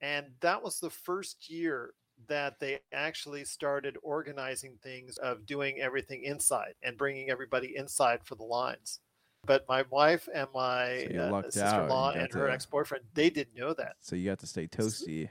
[0.00, 1.94] and that was the first year
[2.28, 8.34] that they actually started organizing things of doing everything inside and bringing everybody inside for
[8.34, 9.00] the lines.
[9.44, 13.74] But my wife and my So uh, sister-in-law got and her ex-boyfriend, they didn't know
[13.74, 13.96] that.
[14.00, 15.28] So you have to stay toasty.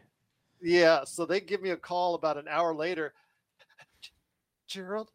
[0.61, 3.13] Yeah, so they give me a call about an hour later.
[4.67, 5.11] Gerald,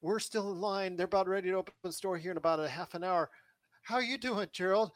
[0.00, 0.96] we're still in line.
[0.96, 3.30] They're about ready to open the store here in about a half an hour.
[3.82, 4.92] How are you doing, Gerald?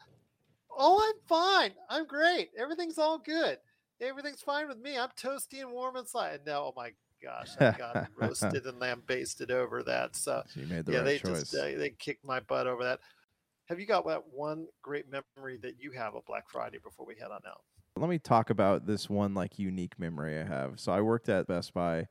[0.76, 1.72] Oh, I'm fine.
[1.91, 2.51] I'm great.
[2.59, 3.59] Everything's all good.
[4.03, 4.98] Everything's fine with me.
[4.98, 6.40] I'm toasty and warm inside.
[6.44, 6.92] No, oh my
[7.22, 10.16] gosh, I got roasted and lambasted over that.
[10.16, 11.50] So So you made the yeah, right they choice.
[11.50, 13.00] just uh, they kicked my butt over that.
[13.66, 17.14] Have you got that one great memory that you have of Black Friday before we
[17.14, 17.62] head on out?
[17.96, 20.80] let me talk about this one like unique memory I have.
[20.80, 22.09] So I worked at Best Buy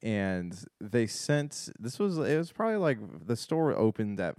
[0.00, 4.36] and they sent this was it was probably like the store opened at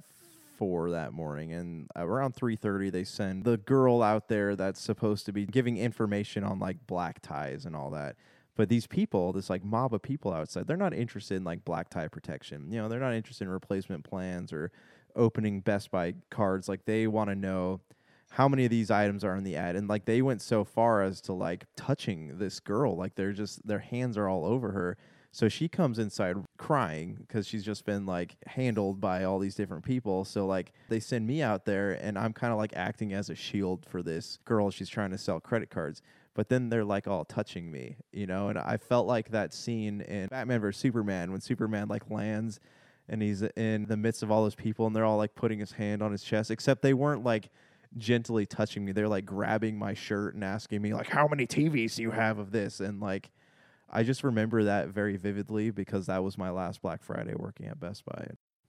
[0.59, 5.25] 4 that morning and uh, around 3:30 they send the girl out there that's supposed
[5.25, 8.17] to be giving information on like black ties and all that.
[8.57, 11.89] But these people, this like mob of people outside, they're not interested in like black
[11.89, 12.69] tie protection.
[12.69, 14.71] You know, they're not interested in replacement plans or
[15.15, 16.67] opening Best Buy cards.
[16.67, 17.79] Like they want to know
[18.31, 21.01] how many of these items are in the ad and like they went so far
[21.01, 24.97] as to like touching this girl like they're just their hands are all over her
[25.31, 29.83] so she comes inside crying because she's just been like handled by all these different
[29.83, 30.25] people.
[30.25, 33.35] So like they send me out there and i'm kind of like acting as a
[33.35, 36.01] shield for this girl she's trying to sell credit cards.
[36.33, 38.49] But then they're like all touching me you know?
[38.49, 42.59] And i felt like that scene in batman vs superman when superman like lands
[43.07, 45.73] and he's in the midst of all those people and they're all like putting his
[45.73, 47.49] hand on his chest except they weren't like
[47.97, 48.91] gently touching me.
[48.91, 52.39] They're like grabbing my shirt and asking me like how many tvs do you have
[52.39, 52.79] of this?
[52.79, 53.31] And like
[53.91, 57.79] i just remember that very vividly because that was my last black friday working at
[57.79, 58.27] best buy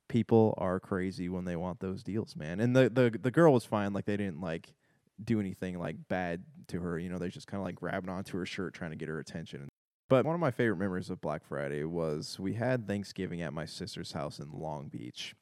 [0.08, 3.64] people are crazy when they want those deals man and the the, the girl was
[3.64, 4.74] fine like they didn't like
[5.22, 8.36] do anything like bad to her you know they just kind of like grabbing onto
[8.36, 9.68] her shirt trying to get her attention
[10.10, 13.64] but one of my favorite memories of Black Friday was we had Thanksgiving at my
[13.64, 15.36] sister's house in Long Beach.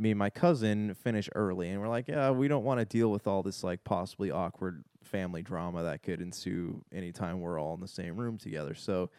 [0.00, 3.10] Me and my cousin finish early, and we're like, yeah, we don't want to deal
[3.10, 7.80] with all this like possibly awkward family drama that could ensue anytime we're all in
[7.80, 8.74] the same room together.
[8.74, 9.10] So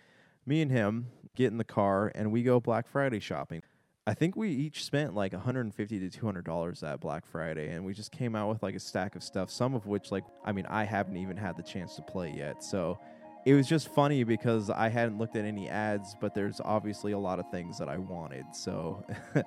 [0.45, 3.61] me and him get in the car and we go Black Friday shopping.
[4.07, 7.93] I think we each spent like 150 to 200 dollars that Black Friday, and we
[7.93, 9.51] just came out with like a stack of stuff.
[9.51, 12.63] Some of which, like, I mean, I haven't even had the chance to play yet.
[12.63, 12.97] So
[13.45, 17.19] it was just funny because I hadn't looked at any ads, but there's obviously a
[17.19, 18.45] lot of things that I wanted.
[18.53, 19.05] So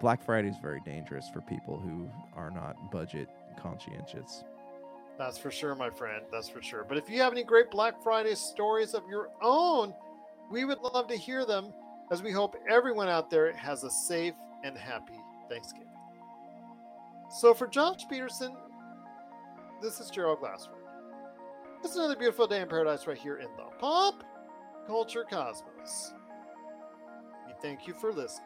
[0.00, 3.28] Black Friday is very dangerous for people who are not budget
[3.60, 4.44] conscientious.
[5.18, 6.24] That's for sure, my friend.
[6.30, 6.84] That's for sure.
[6.84, 9.94] But if you have any great Black Friday stories of your own,
[10.50, 11.72] we would love to hear them
[12.10, 15.18] as we hope everyone out there has a safe and happy
[15.48, 15.88] Thanksgiving.
[17.30, 18.54] So for Josh Pederson,
[19.80, 20.74] This is Gerald Glassford.
[21.82, 24.24] It's another beautiful day in paradise right here in the Pop
[24.86, 26.12] Culture Cosmos.
[27.46, 28.45] We thank you for listening.